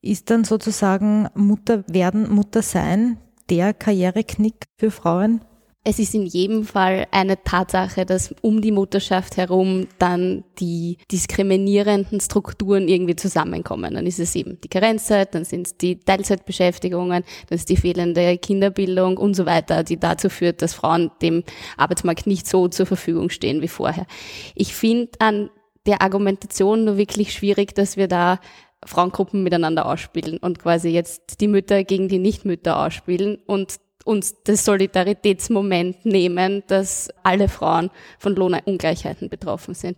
Ist 0.00 0.30
dann 0.30 0.44
sozusagen 0.44 1.28
Mutter 1.34 1.84
werden, 1.86 2.32
Mutter 2.32 2.62
sein 2.62 3.18
der 3.50 3.74
Karriereknick 3.74 4.64
für 4.78 4.90
Frauen? 4.90 5.44
Es 5.86 5.98
ist 5.98 6.14
in 6.14 6.24
jedem 6.24 6.64
Fall 6.64 7.06
eine 7.10 7.42
Tatsache, 7.42 8.06
dass 8.06 8.34
um 8.40 8.62
die 8.62 8.72
Mutterschaft 8.72 9.36
herum 9.36 9.86
dann 9.98 10.42
die 10.58 10.96
diskriminierenden 11.12 12.20
Strukturen 12.20 12.88
irgendwie 12.88 13.16
zusammenkommen. 13.16 13.92
Dann 13.92 14.06
ist 14.06 14.18
es 14.18 14.34
eben 14.34 14.58
die 14.62 14.68
Karenzzeit, 14.68 15.34
dann 15.34 15.44
sind 15.44 15.66
es 15.66 15.76
die 15.76 16.00
Teilzeitbeschäftigungen, 16.00 17.22
dann 17.48 17.56
ist 17.56 17.68
die 17.68 17.76
fehlende 17.76 18.38
Kinderbildung 18.38 19.18
und 19.18 19.34
so 19.34 19.44
weiter, 19.44 19.84
die 19.84 19.98
dazu 19.98 20.30
führt, 20.30 20.62
dass 20.62 20.72
Frauen 20.72 21.10
dem 21.20 21.44
Arbeitsmarkt 21.76 22.26
nicht 22.26 22.48
so 22.48 22.68
zur 22.68 22.86
Verfügung 22.86 23.28
stehen 23.28 23.60
wie 23.60 23.68
vorher. 23.68 24.06
Ich 24.54 24.74
finde 24.74 25.10
an 25.18 25.50
der 25.86 26.00
Argumentation 26.00 26.84
nur 26.84 26.96
wirklich 26.96 27.34
schwierig, 27.34 27.74
dass 27.74 27.98
wir 27.98 28.08
da 28.08 28.40
Frauengruppen 28.86 29.42
miteinander 29.42 29.86
ausspielen 29.86 30.38
und 30.38 30.58
quasi 30.58 30.88
jetzt 30.88 31.40
die 31.40 31.48
Mütter 31.48 31.84
gegen 31.84 32.08
die 32.08 32.18
Nichtmütter 32.18 32.78
ausspielen 32.78 33.38
und 33.46 33.76
uns 34.04 34.42
das 34.44 34.64
Solidaritätsmoment 34.64 36.04
nehmen, 36.04 36.62
dass 36.66 37.08
alle 37.22 37.48
Frauen 37.48 37.90
von 38.18 38.34
Lohnungleichheiten 38.34 39.28
betroffen 39.28 39.74
sind. 39.74 39.96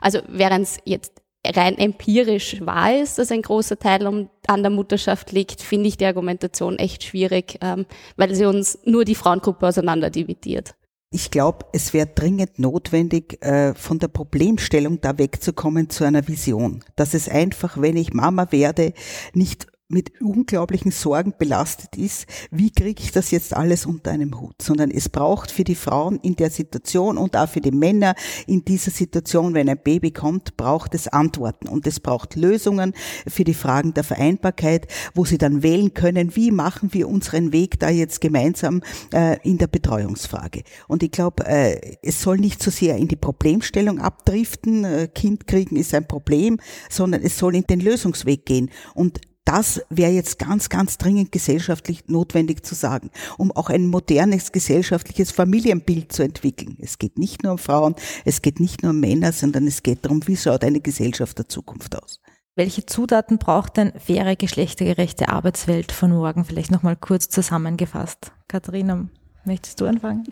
Also 0.00 0.20
während 0.28 0.64
es 0.64 0.78
jetzt 0.84 1.12
rein 1.54 1.78
empirisch 1.78 2.64
wahr 2.64 2.96
ist, 2.96 3.18
dass 3.18 3.30
ein 3.30 3.42
großer 3.42 3.78
Teil 3.78 4.06
an 4.06 4.62
der 4.62 4.70
Mutterschaft 4.70 5.32
liegt, 5.32 5.62
finde 5.62 5.88
ich 5.88 5.96
die 5.96 6.06
Argumentation 6.06 6.78
echt 6.78 7.04
schwierig, 7.04 7.58
ähm, 7.60 7.86
weil 8.16 8.34
sie 8.34 8.46
uns 8.46 8.78
nur 8.84 9.04
die 9.04 9.14
Frauengruppe 9.14 9.66
auseinander 9.66 10.10
dividiert. 10.10 10.74
Ich 11.12 11.30
glaube, 11.30 11.66
es 11.72 11.94
wäre 11.94 12.08
dringend 12.08 12.58
notwendig, 12.58 13.42
äh, 13.42 13.74
von 13.74 13.98
der 13.98 14.08
Problemstellung 14.08 15.00
da 15.00 15.18
wegzukommen 15.18 15.88
zu 15.88 16.04
einer 16.04 16.26
Vision. 16.26 16.84
Dass 16.96 17.14
es 17.14 17.28
einfach, 17.28 17.80
wenn 17.80 17.96
ich 17.96 18.12
Mama 18.12 18.50
werde, 18.50 18.92
nicht 19.32 19.68
mit 19.88 20.20
unglaublichen 20.20 20.90
Sorgen 20.90 21.34
belastet 21.38 21.96
ist, 21.96 22.26
wie 22.50 22.70
kriege 22.70 23.02
ich 23.02 23.12
das 23.12 23.30
jetzt 23.30 23.54
alles 23.54 23.86
unter 23.86 24.10
einem 24.10 24.40
Hut, 24.40 24.60
sondern 24.60 24.90
es 24.90 25.08
braucht 25.08 25.50
für 25.52 25.62
die 25.62 25.76
Frauen 25.76 26.18
in 26.22 26.34
der 26.34 26.50
Situation 26.50 27.16
und 27.16 27.36
auch 27.36 27.48
für 27.48 27.60
die 27.60 27.70
Männer 27.70 28.14
in 28.48 28.64
dieser 28.64 28.90
Situation, 28.90 29.54
wenn 29.54 29.68
ein 29.68 29.78
Baby 29.82 30.10
kommt, 30.10 30.56
braucht 30.56 30.94
es 30.94 31.06
Antworten. 31.06 31.68
Und 31.68 31.86
es 31.86 32.00
braucht 32.00 32.34
Lösungen 32.34 32.94
für 33.28 33.44
die 33.44 33.54
Fragen 33.54 33.94
der 33.94 34.02
Vereinbarkeit, 34.02 34.88
wo 35.14 35.24
sie 35.24 35.38
dann 35.38 35.62
wählen 35.62 35.94
können, 35.94 36.34
wie 36.34 36.50
machen 36.50 36.92
wir 36.92 37.08
unseren 37.08 37.52
Weg 37.52 37.78
da 37.78 37.88
jetzt 37.88 38.20
gemeinsam 38.20 38.82
äh, 39.12 39.38
in 39.48 39.58
der 39.58 39.68
Betreuungsfrage. 39.68 40.64
Und 40.88 41.04
ich 41.04 41.12
glaube, 41.12 41.46
äh, 41.46 41.96
es 42.02 42.20
soll 42.20 42.38
nicht 42.38 42.60
so 42.60 42.72
sehr 42.72 42.96
in 42.96 43.06
die 43.08 43.16
Problemstellung 43.16 44.00
abdriften, 44.00 44.84
äh, 44.84 45.08
Kind 45.14 45.46
kriegen 45.46 45.76
ist 45.76 45.94
ein 45.94 46.08
Problem, 46.08 46.58
sondern 46.90 47.22
es 47.22 47.38
soll 47.38 47.54
in 47.54 47.64
den 47.64 47.80
Lösungsweg 47.80 48.44
gehen. 48.46 48.70
Und 48.94 49.20
das 49.46 49.80
wäre 49.90 50.10
jetzt 50.10 50.38
ganz, 50.38 50.68
ganz 50.68 50.98
dringend 50.98 51.32
gesellschaftlich 51.32 52.08
notwendig 52.08 52.66
zu 52.66 52.74
sagen, 52.74 53.10
um 53.38 53.52
auch 53.52 53.70
ein 53.70 53.86
modernes 53.86 54.52
gesellschaftliches 54.52 55.30
Familienbild 55.30 56.12
zu 56.12 56.24
entwickeln. 56.24 56.76
Es 56.80 56.98
geht 56.98 57.16
nicht 57.16 57.42
nur 57.42 57.52
um 57.52 57.58
Frauen, 57.58 57.94
es 58.24 58.42
geht 58.42 58.60
nicht 58.60 58.82
nur 58.82 58.90
um 58.90 59.00
Männer, 59.00 59.32
sondern 59.32 59.66
es 59.66 59.82
geht 59.82 60.04
darum, 60.04 60.26
wie 60.26 60.36
schaut 60.36 60.64
eine 60.64 60.80
Gesellschaft 60.80 61.38
der 61.38 61.48
Zukunft 61.48 61.96
aus. 61.96 62.20
Welche 62.56 62.86
Zutaten 62.86 63.38
braucht 63.38 63.76
denn 63.76 63.92
faire, 63.98 64.34
geschlechtergerechte 64.34 65.28
Arbeitswelt 65.28 65.92
von 65.92 66.10
morgen? 66.10 66.44
Vielleicht 66.44 66.72
nochmal 66.72 66.96
kurz 66.96 67.28
zusammengefasst. 67.28 68.32
Katharina, 68.48 69.08
möchtest 69.44 69.80
du 69.80 69.86
anfangen? 69.86 70.24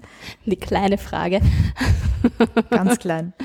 Eine 0.44 0.56
kleine 0.56 0.98
Frage. 0.98 1.40
Ganz 2.70 2.98
klein. 2.98 3.32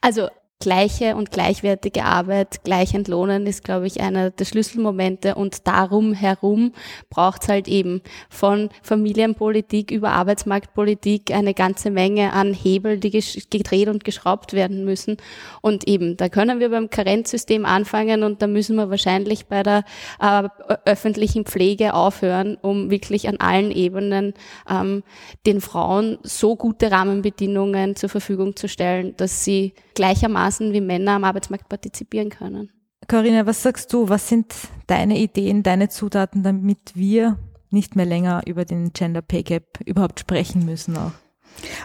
Also 0.00 0.28
gleiche 0.60 1.16
und 1.16 1.30
gleichwertige 1.30 2.04
Arbeit 2.04 2.62
gleich 2.64 2.94
entlohnen 2.94 3.46
ist, 3.46 3.64
glaube 3.64 3.86
ich, 3.86 4.00
einer 4.00 4.30
der 4.30 4.44
Schlüsselmomente. 4.44 5.34
Und 5.34 5.66
darum 5.66 6.12
herum 6.12 6.72
braucht 7.08 7.42
es 7.42 7.48
halt 7.48 7.66
eben 7.66 8.02
von 8.28 8.68
Familienpolitik 8.82 9.90
über 9.90 10.12
Arbeitsmarktpolitik 10.12 11.32
eine 11.32 11.54
ganze 11.54 11.90
Menge 11.90 12.34
an 12.34 12.52
Hebel, 12.52 12.98
die 12.98 13.10
gedreht 13.50 13.88
und 13.88 14.04
geschraubt 14.04 14.52
werden 14.52 14.84
müssen. 14.84 15.16
Und 15.62 15.88
eben, 15.88 16.18
da 16.18 16.28
können 16.28 16.60
wir 16.60 16.68
beim 16.68 16.90
Karenzsystem 16.90 17.64
anfangen 17.64 18.22
und 18.22 18.42
da 18.42 18.46
müssen 18.46 18.76
wir 18.76 18.90
wahrscheinlich 18.90 19.46
bei 19.46 19.62
der 19.62 19.84
äh, 20.20 20.48
öffentlichen 20.84 21.46
Pflege 21.46 21.94
aufhören, 21.94 22.58
um 22.60 22.90
wirklich 22.90 23.28
an 23.28 23.38
allen 23.38 23.70
Ebenen 23.70 24.34
ähm, 24.68 25.02
den 25.46 25.62
Frauen 25.62 26.18
so 26.22 26.54
gute 26.54 26.90
Rahmenbedingungen 26.90 27.96
zur 27.96 28.10
Verfügung 28.10 28.56
zu 28.56 28.68
stellen, 28.68 29.16
dass 29.16 29.42
sie 29.42 29.72
gleichermaßen 30.00 30.72
wie 30.72 30.80
Männer 30.80 31.12
am 31.12 31.24
Arbeitsmarkt 31.24 31.68
partizipieren 31.68 32.30
können. 32.30 32.70
Corinna, 33.06 33.44
was 33.44 33.62
sagst 33.62 33.92
du? 33.92 34.08
Was 34.08 34.28
sind 34.28 34.54
deine 34.86 35.18
Ideen, 35.18 35.62
deine 35.62 35.90
Zutaten, 35.90 36.42
damit 36.42 36.92
wir 36.94 37.38
nicht 37.68 37.96
mehr 37.96 38.06
länger 38.06 38.40
über 38.46 38.64
den 38.64 38.94
Gender 38.94 39.20
Pay 39.20 39.42
Gap 39.42 39.78
überhaupt 39.84 40.20
sprechen 40.20 40.64
müssen 40.64 40.96
auch? 40.96 41.12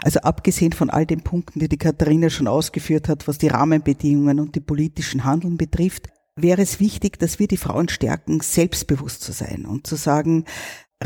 Also 0.02 0.20
abgesehen 0.20 0.72
von 0.72 0.88
all 0.88 1.04
den 1.04 1.20
Punkten, 1.20 1.60
die 1.60 1.68
die 1.68 1.76
Katharina 1.76 2.30
schon 2.30 2.48
ausgeführt 2.48 3.10
hat, 3.10 3.28
was 3.28 3.36
die 3.36 3.48
Rahmenbedingungen 3.48 4.40
und 4.40 4.54
die 4.54 4.60
politischen 4.60 5.24
Handeln 5.24 5.58
betrifft, 5.58 6.08
wäre 6.36 6.62
es 6.62 6.80
wichtig, 6.80 7.18
dass 7.18 7.38
wir 7.38 7.48
die 7.48 7.58
Frauen 7.58 7.90
stärken, 7.90 8.40
selbstbewusst 8.40 9.20
zu 9.20 9.32
sein 9.32 9.66
und 9.66 9.86
zu 9.86 9.96
sagen, 9.96 10.46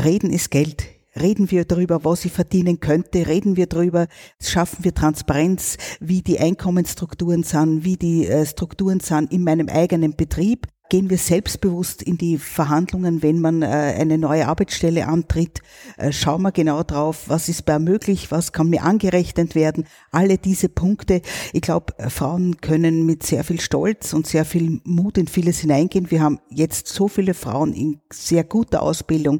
Reden 0.01 0.29
ist 0.31 0.49
Geld. 0.49 0.85
Reden 1.19 1.51
wir 1.51 1.65
darüber, 1.65 2.05
was 2.05 2.21
sie 2.21 2.29
verdienen 2.29 2.79
könnte, 2.79 3.27
reden 3.27 3.57
wir 3.57 3.67
darüber, 3.67 4.07
schaffen 4.41 4.83
wir 4.83 4.93
Transparenz, 4.93 5.77
wie 5.99 6.21
die 6.21 6.39
Einkommensstrukturen 6.39 7.43
sind, 7.43 7.83
wie 7.83 7.97
die 7.97 8.27
äh, 8.27 8.45
Strukturen 8.45 9.01
sind 9.01 9.31
in 9.31 9.43
meinem 9.43 9.67
eigenen 9.67 10.15
Betrieb 10.15 10.67
gehen 10.91 11.09
wir 11.09 11.17
selbstbewusst 11.17 12.03
in 12.03 12.17
die 12.17 12.37
Verhandlungen, 12.37 13.23
wenn 13.23 13.39
man 13.39 13.61
äh, 13.61 13.65
eine 13.65 14.17
neue 14.17 14.49
Arbeitsstelle 14.49 15.07
antritt, 15.07 15.61
äh, 15.95 16.11
schauen 16.11 16.41
wir 16.41 16.51
genau 16.51 16.83
drauf, 16.83 17.29
was 17.29 17.47
ist 17.47 17.65
bei 17.65 17.79
möglich, 17.79 18.29
was 18.29 18.51
kann 18.51 18.67
mir 18.67 18.83
angerechnet 18.83 19.55
werden, 19.55 19.85
alle 20.11 20.37
diese 20.37 20.67
Punkte. 20.67 21.21
Ich 21.53 21.61
glaube, 21.61 21.97
äh, 21.97 22.09
Frauen 22.09 22.59
können 22.59 23.05
mit 23.05 23.23
sehr 23.23 23.45
viel 23.45 23.61
Stolz 23.61 24.11
und 24.11 24.27
sehr 24.27 24.43
viel 24.43 24.81
Mut 24.83 25.17
in 25.17 25.27
vieles 25.27 25.59
hineingehen. 25.59 26.11
Wir 26.11 26.21
haben 26.21 26.39
jetzt 26.49 26.89
so 26.89 27.07
viele 27.07 27.35
Frauen 27.35 27.71
in 27.71 28.01
sehr 28.11 28.43
guter 28.43 28.81
Ausbildung, 28.81 29.39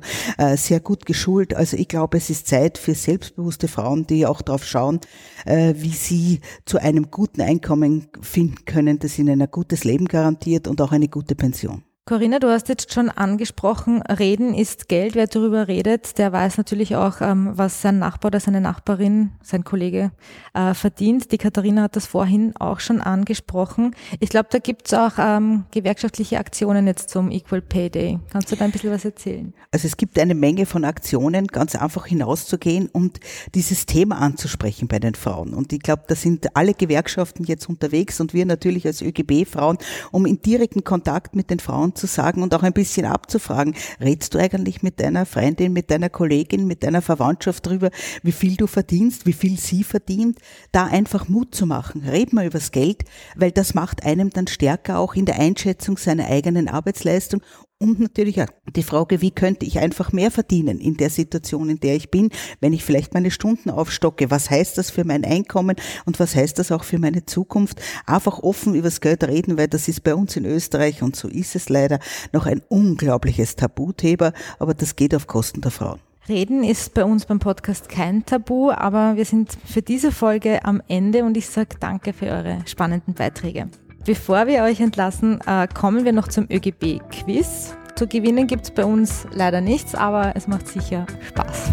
sehr 0.55 0.79
gut 0.79 1.05
geschult. 1.05 1.53
Also 1.53 1.75
ich 1.75 1.89
glaube, 1.89 2.17
es 2.17 2.29
ist 2.29 2.47
Zeit 2.47 2.77
für 2.77 2.95
selbstbewusste 2.95 3.67
Frauen, 3.67 4.07
die 4.07 4.25
auch 4.25 4.41
darauf 4.41 4.63
schauen, 4.63 5.01
wie 5.45 5.91
sie 5.91 6.39
zu 6.65 6.77
einem 6.77 7.11
guten 7.11 7.41
Einkommen 7.41 8.07
finden 8.21 8.63
können, 8.65 8.99
das 8.99 9.19
ihnen 9.19 9.41
ein 9.41 9.51
gutes 9.51 9.83
Leben 9.83 10.05
garantiert 10.05 10.67
und 10.67 10.81
auch 10.81 10.91
eine 10.91 11.09
gute 11.09 11.35
Pension. 11.41 11.81
Corinna, 12.03 12.39
du 12.39 12.49
hast 12.49 12.67
jetzt 12.67 12.91
schon 12.91 13.11
angesprochen, 13.11 14.01
Reden 14.01 14.55
ist 14.55 14.89
Geld. 14.89 15.13
Wer 15.13 15.27
darüber 15.27 15.67
redet, 15.67 16.17
der 16.17 16.31
weiß 16.31 16.57
natürlich 16.57 16.95
auch, 16.95 17.21
ähm, 17.21 17.51
was 17.53 17.83
sein 17.83 17.99
Nachbar 17.99 18.29
oder 18.29 18.39
seine 18.39 18.59
Nachbarin, 18.59 19.33
sein 19.43 19.63
Kollege 19.63 20.11
äh, 20.55 20.73
verdient. 20.73 21.31
Die 21.31 21.37
Katharina 21.37 21.83
hat 21.83 21.95
das 21.95 22.07
vorhin 22.07 22.55
auch 22.55 22.79
schon 22.79 23.01
angesprochen. 23.01 23.95
Ich 24.19 24.29
glaube, 24.29 24.47
da 24.49 24.57
gibt 24.57 24.87
es 24.87 24.95
auch 24.95 25.11
ähm, 25.19 25.65
gewerkschaftliche 25.69 26.39
Aktionen 26.39 26.87
jetzt 26.87 27.11
zum 27.11 27.29
Equal 27.29 27.61
Pay 27.61 27.91
Day. 27.91 28.19
Kannst 28.31 28.51
du 28.51 28.55
da 28.55 28.65
ein 28.65 28.71
bisschen 28.71 28.91
was 28.91 29.05
erzählen? 29.05 29.53
Also 29.69 29.85
es 29.85 29.95
gibt 29.95 30.17
eine 30.17 30.33
Menge 30.33 30.65
von 30.65 30.85
Aktionen, 30.85 31.45
ganz 31.45 31.75
einfach 31.75 32.07
hinauszugehen 32.07 32.89
und 32.91 33.19
dieses 33.53 33.85
Thema 33.85 34.17
anzusprechen 34.17 34.87
bei 34.87 34.97
den 34.97 35.13
Frauen. 35.13 35.53
Und 35.53 35.71
ich 35.71 35.79
glaube, 35.79 36.05
da 36.07 36.15
sind 36.15 36.55
alle 36.55 36.73
Gewerkschaften 36.73 37.43
jetzt 37.43 37.69
unterwegs 37.69 38.19
und 38.19 38.33
wir 38.33 38.47
natürlich 38.47 38.87
als 38.87 39.03
ÖGB-Frauen, 39.03 39.77
um 40.11 40.25
in 40.25 40.41
direkten 40.41 40.83
Kontakt 40.83 41.35
mit 41.35 41.51
den 41.51 41.59
Frauen 41.59 41.90
zu 41.95 42.07
sagen 42.07 42.43
und 42.43 42.53
auch 42.53 42.63
ein 42.63 42.73
bisschen 42.73 43.05
abzufragen, 43.05 43.75
redst 43.99 44.33
du 44.33 44.39
eigentlich 44.39 44.83
mit 44.83 44.99
deiner 44.99 45.25
Freundin, 45.25 45.73
mit 45.73 45.91
deiner 45.91 46.09
Kollegin, 46.09 46.67
mit 46.67 46.83
deiner 46.83 47.01
Verwandtschaft 47.01 47.65
drüber, 47.65 47.89
wie 48.23 48.31
viel 48.31 48.55
du 48.55 48.67
verdienst, 48.67 49.25
wie 49.25 49.33
viel 49.33 49.57
sie 49.57 49.83
verdient, 49.83 50.39
da 50.71 50.85
einfach 50.85 51.27
Mut 51.27 51.55
zu 51.55 51.65
machen. 51.65 52.03
Red 52.07 52.33
mal 52.33 52.45
übers 52.45 52.71
Geld, 52.71 53.03
weil 53.35 53.51
das 53.51 53.73
macht 53.73 54.03
einem 54.03 54.29
dann 54.29 54.47
stärker 54.47 54.99
auch 54.99 55.15
in 55.15 55.25
der 55.25 55.39
Einschätzung 55.39 55.97
seiner 55.97 56.27
eigenen 56.27 56.67
Arbeitsleistung 56.67 57.41
und 57.81 57.99
natürlich 57.99 58.41
auch 58.41 58.47
die 58.75 58.83
Frage, 58.83 59.21
wie 59.21 59.31
könnte 59.31 59.65
ich 59.65 59.79
einfach 59.79 60.11
mehr 60.11 60.31
verdienen 60.31 60.79
in 60.79 60.97
der 60.97 61.09
Situation, 61.09 61.69
in 61.69 61.79
der 61.79 61.95
ich 61.95 62.11
bin, 62.11 62.29
wenn 62.59 62.73
ich 62.73 62.83
vielleicht 62.83 63.13
meine 63.13 63.31
Stunden 63.31 63.71
aufstocke. 63.71 64.29
Was 64.29 64.49
heißt 64.49 64.77
das 64.77 64.91
für 64.91 65.03
mein 65.03 65.25
Einkommen 65.25 65.75
und 66.05 66.19
was 66.19 66.35
heißt 66.35 66.59
das 66.59 66.71
auch 66.71 66.83
für 66.83 66.99
meine 66.99 67.25
Zukunft? 67.25 67.81
Einfach 68.05 68.39
offen 68.39 68.75
übers 68.75 69.01
Geld 69.01 69.23
reden, 69.23 69.57
weil 69.57 69.67
das 69.67 69.87
ist 69.87 70.03
bei 70.03 70.13
uns 70.13 70.35
in 70.37 70.45
Österreich 70.45 71.01
und 71.01 71.15
so 71.15 71.27
ist 71.27 71.55
es 71.55 71.69
leider 71.69 71.99
noch 72.31 72.45
ein 72.45 72.61
unglaubliches 72.69 73.55
Tabuthema, 73.55 74.31
aber 74.59 74.73
das 74.73 74.95
geht 74.95 75.15
auf 75.15 75.27
Kosten 75.27 75.61
der 75.61 75.71
Frauen. 75.71 75.99
Reden 76.29 76.63
ist 76.63 76.93
bei 76.93 77.03
uns 77.03 77.25
beim 77.25 77.39
Podcast 77.39 77.89
kein 77.89 78.23
Tabu, 78.25 78.69
aber 78.69 79.15
wir 79.15 79.25
sind 79.25 79.57
für 79.65 79.81
diese 79.81 80.11
Folge 80.11 80.63
am 80.63 80.81
Ende 80.87 81.23
und 81.25 81.35
ich 81.35 81.49
sage 81.49 81.77
danke 81.79 82.13
für 82.13 82.27
eure 82.27 82.59
spannenden 82.67 83.15
Beiträge. 83.15 83.69
Bevor 84.03 84.47
wir 84.47 84.63
euch 84.63 84.79
entlassen, 84.79 85.39
äh, 85.45 85.67
kommen 85.67 86.05
wir 86.05 86.11
noch 86.11 86.27
zum 86.27 86.47
ÖGB-Quiz. 86.49 87.75
Zu 87.95 88.07
gewinnen 88.07 88.47
gibt 88.47 88.63
es 88.63 88.71
bei 88.71 88.83
uns 88.83 89.27
leider 89.31 89.61
nichts, 89.61 89.93
aber 89.93 90.31
es 90.35 90.47
macht 90.47 90.67
sicher 90.67 91.05
Spaß. 91.27 91.71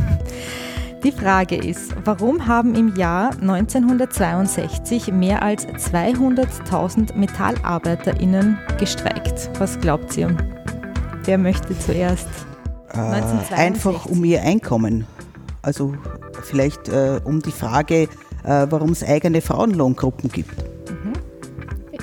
Die 1.02 1.12
Frage 1.12 1.56
ist, 1.56 1.94
warum 2.04 2.46
haben 2.46 2.74
im 2.74 2.96
Jahr 2.96 3.30
1962 3.40 5.10
mehr 5.10 5.42
als 5.42 5.66
200.000 5.66 7.16
MetallarbeiterInnen 7.16 8.58
gestreikt? 8.78 9.48
Was 9.58 9.80
glaubt 9.80 10.14
ihr? 10.18 10.36
Wer 11.24 11.38
möchte 11.38 11.78
zuerst? 11.78 12.28
Äh, 12.92 13.54
einfach 13.54 14.04
um 14.04 14.22
ihr 14.24 14.42
Einkommen. 14.42 15.06
Also 15.62 15.94
vielleicht 16.42 16.90
äh, 16.90 17.20
um 17.24 17.40
die 17.40 17.52
Frage, 17.52 18.02
äh, 18.44 18.66
warum 18.68 18.90
es 18.90 19.02
eigene 19.02 19.40
Frauenlohngruppen 19.40 20.30
gibt. 20.30 20.77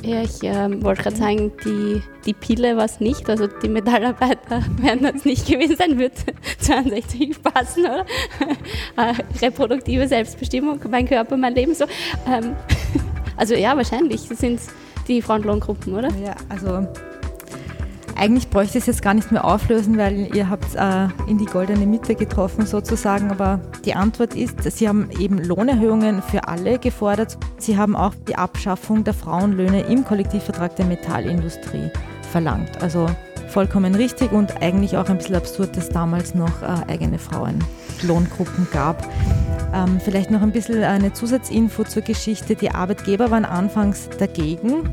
Ja, 0.06 0.22
ich 0.22 0.44
äh, 0.44 0.84
wollte 0.84 1.04
gerade 1.04 1.16
sagen, 1.16 1.52
die, 1.66 2.02
die 2.26 2.34
Pille 2.34 2.78
war 2.78 2.86
es 2.86 3.00
nicht, 3.00 3.28
also 3.30 3.48
die 3.48 3.70
Metallarbeiter 3.70 4.64
werden 4.78 5.12
das 5.14 5.26
nicht 5.26 5.48
gewesen 5.48 5.76
sein, 5.78 5.98
wird 5.98 6.14
62 6.60 7.42
passen, 7.42 7.86
oder? 7.86 8.06
äh, 8.98 9.14
reproduktive 9.42 10.08
Selbstbestimmung, 10.08 10.80
mein 10.90 11.08
Körper, 11.08 11.38
mein 11.38 11.56
Leben 11.56 11.74
so. 11.74 11.86
Ähm, 12.28 12.56
also 13.36 13.56
ja, 13.56 13.76
wahrscheinlich 13.76 14.22
sind 14.22 14.60
es 14.60 14.68
die 15.08 15.22
Frauenlohngruppen, 15.22 15.94
oder? 15.94 16.10
Ja, 16.24 16.36
also 16.50 16.88
eigentlich 18.16 18.50
bräuchte 18.50 18.78
ich 18.78 18.84
es 18.84 18.88
jetzt 18.88 19.02
gar 19.02 19.14
nicht 19.14 19.32
mehr 19.32 19.46
auflösen, 19.46 19.98
weil 19.98 20.36
ihr 20.36 20.50
habt 20.50 20.76
äh, 20.76 21.08
in 21.30 21.38
die 21.38 21.46
goldene 21.46 21.86
Mitte 21.86 22.16
getroffen 22.16 22.66
sozusagen. 22.66 23.30
Aber 23.30 23.60
die 23.84 23.94
Antwort 23.94 24.36
ist, 24.36 24.64
Sie 24.64 24.88
haben 24.88 25.10
eben 25.20 25.38
Lohnerhöhungen 25.38 26.22
für 26.22 26.48
alle 26.48 26.80
gefordert. 26.80 27.38
Sie 27.58 27.78
haben 27.78 27.96
auch 27.96 28.14
die 28.28 28.36
Abschaffung 28.36 29.04
der 29.04 29.14
Frauenlöhne 29.14 29.82
im 29.82 30.06
Kollektivvertrag 30.06 30.76
der 30.76 30.86
Metallindustrie 30.86 31.92
verlangt. 32.32 32.82
Also 32.82 33.08
vollkommen 33.50 33.96
richtig 33.96 34.32
und 34.32 34.62
eigentlich 34.62 34.98
auch 34.98 35.10
ein 35.10 35.18
bisschen 35.18 35.36
absurd, 35.36 35.78
dass 35.78 35.90
damals 35.90 36.36
noch 36.36 36.62
äh, 36.62 36.92
eigene 36.92 37.20
Frauenlohngruppen 37.20 38.68
gab. 38.72 39.08
Ähm, 39.74 40.00
vielleicht 40.04 40.32
noch 40.32 40.42
ein 40.42 40.52
bisschen 40.52 40.84
eine 40.84 41.14
Zusatzinfo 41.14 41.84
zur 41.84 42.02
Geschichte. 42.02 42.56
Die 42.56 42.72
Arbeitgeber 42.72 43.30
waren 43.32 43.46
anfangs 43.46 44.10
dagegen, 44.18 44.90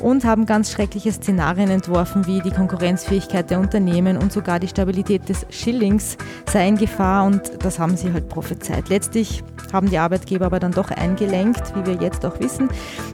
und 0.00 0.24
haben 0.24 0.46
ganz 0.46 0.70
schreckliche 0.70 1.12
Szenarien 1.12 1.70
entworfen, 1.70 2.26
wie 2.26 2.40
die 2.40 2.50
Konkurrenzfähigkeit 2.50 3.50
der 3.50 3.60
Unternehmen 3.60 4.16
und 4.16 4.32
sogar 4.32 4.58
die 4.58 4.68
Stabilität 4.68 5.28
des 5.28 5.46
Schillings 5.50 6.16
sei 6.50 6.68
in 6.68 6.76
Gefahr 6.76 7.24
und 7.24 7.42
das 7.64 7.78
haben 7.78 7.96
sie 7.96 8.12
halt 8.12 8.28
prophezeit. 8.28 8.88
Letztlich 8.88 9.42
haben 9.72 9.90
die 9.90 9.98
Arbeitgeber 9.98 10.46
aber 10.46 10.58
dann 10.58 10.72
doch 10.72 10.90
eingelenkt, 10.90 11.74
wie 11.76 11.86
wir 11.86 12.02
jetzt 12.02 12.24
auch 12.24 12.38
wissen. 12.40 12.68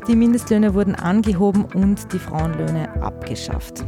Die 0.09 0.17
Mindestlöhne 0.17 0.75
wurden 0.75 0.95
angehoben 0.95 1.65
und 1.65 2.13
die 2.13 2.19
Frauenlöhne 2.19 2.89
abgeschafft. 3.03 3.85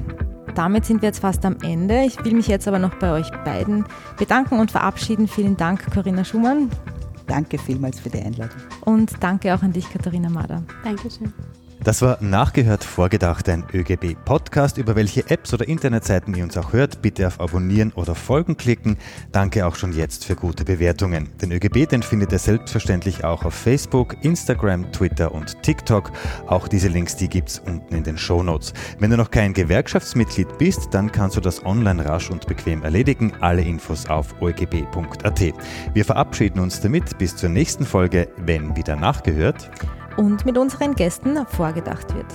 Damit 0.54 0.84
sind 0.84 1.02
wir 1.02 1.08
jetzt 1.08 1.20
fast 1.20 1.44
am 1.44 1.56
Ende. 1.62 2.02
Ich 2.04 2.24
will 2.24 2.34
mich 2.34 2.48
jetzt 2.48 2.66
aber 2.66 2.78
noch 2.78 2.94
bei 2.96 3.12
euch 3.12 3.30
beiden 3.44 3.84
bedanken 4.18 4.58
und 4.58 4.70
verabschieden. 4.70 5.28
Vielen 5.28 5.56
Dank, 5.56 5.88
Corinna 5.92 6.24
Schumann. 6.24 6.68
Danke 7.28 7.58
vielmals 7.58 8.00
für 8.00 8.08
die 8.08 8.18
Einladung. 8.18 8.58
Und 8.80 9.12
danke 9.20 9.54
auch 9.54 9.62
an 9.62 9.72
dich, 9.72 9.88
Katharina 9.92 10.30
Mader. 10.30 10.62
Dankeschön. 10.82 11.32
Das 11.88 12.02
war 12.02 12.18
Nachgehört 12.20 12.84
Vorgedacht, 12.84 13.48
ein 13.48 13.64
ÖGB-Podcast. 13.72 14.76
Über 14.76 14.94
welche 14.94 15.30
Apps 15.30 15.54
oder 15.54 15.66
Internetseiten 15.66 16.34
ihr 16.34 16.44
uns 16.44 16.58
auch 16.58 16.74
hört, 16.74 17.00
bitte 17.00 17.26
auf 17.26 17.40
Abonnieren 17.40 17.92
oder 17.92 18.14
Folgen 18.14 18.58
klicken. 18.58 18.98
Danke 19.32 19.66
auch 19.66 19.74
schon 19.74 19.94
jetzt 19.94 20.26
für 20.26 20.36
gute 20.36 20.66
Bewertungen. 20.66 21.30
Den 21.40 21.50
ÖGB, 21.50 21.88
den 21.88 22.02
findet 22.02 22.30
ihr 22.32 22.40
selbstverständlich 22.40 23.24
auch 23.24 23.46
auf 23.46 23.54
Facebook, 23.54 24.22
Instagram, 24.22 24.92
Twitter 24.92 25.32
und 25.32 25.62
TikTok. 25.62 26.12
Auch 26.46 26.68
diese 26.68 26.88
Links, 26.88 27.16
die 27.16 27.30
gibt's 27.30 27.58
unten 27.58 27.94
in 27.94 28.04
den 28.04 28.18
Show 28.18 28.42
Notes. 28.42 28.74
Wenn 28.98 29.10
du 29.10 29.16
noch 29.16 29.30
kein 29.30 29.54
Gewerkschaftsmitglied 29.54 30.58
bist, 30.58 30.88
dann 30.92 31.10
kannst 31.10 31.38
du 31.38 31.40
das 31.40 31.64
online 31.64 32.04
rasch 32.04 32.30
und 32.30 32.46
bequem 32.46 32.82
erledigen. 32.82 33.32
Alle 33.40 33.62
Infos 33.62 34.04
auf 34.10 34.34
oegb.at. 34.42 35.40
Wir 35.94 36.04
verabschieden 36.04 36.60
uns 36.60 36.82
damit 36.82 37.16
bis 37.16 37.34
zur 37.34 37.48
nächsten 37.48 37.86
Folge, 37.86 38.28
wenn 38.36 38.76
wieder 38.76 38.94
nachgehört 38.94 39.70
und 40.18 40.44
mit 40.44 40.58
unseren 40.58 40.94
Gästen 40.94 41.46
vorgedacht 41.46 42.14
wird. 42.14 42.26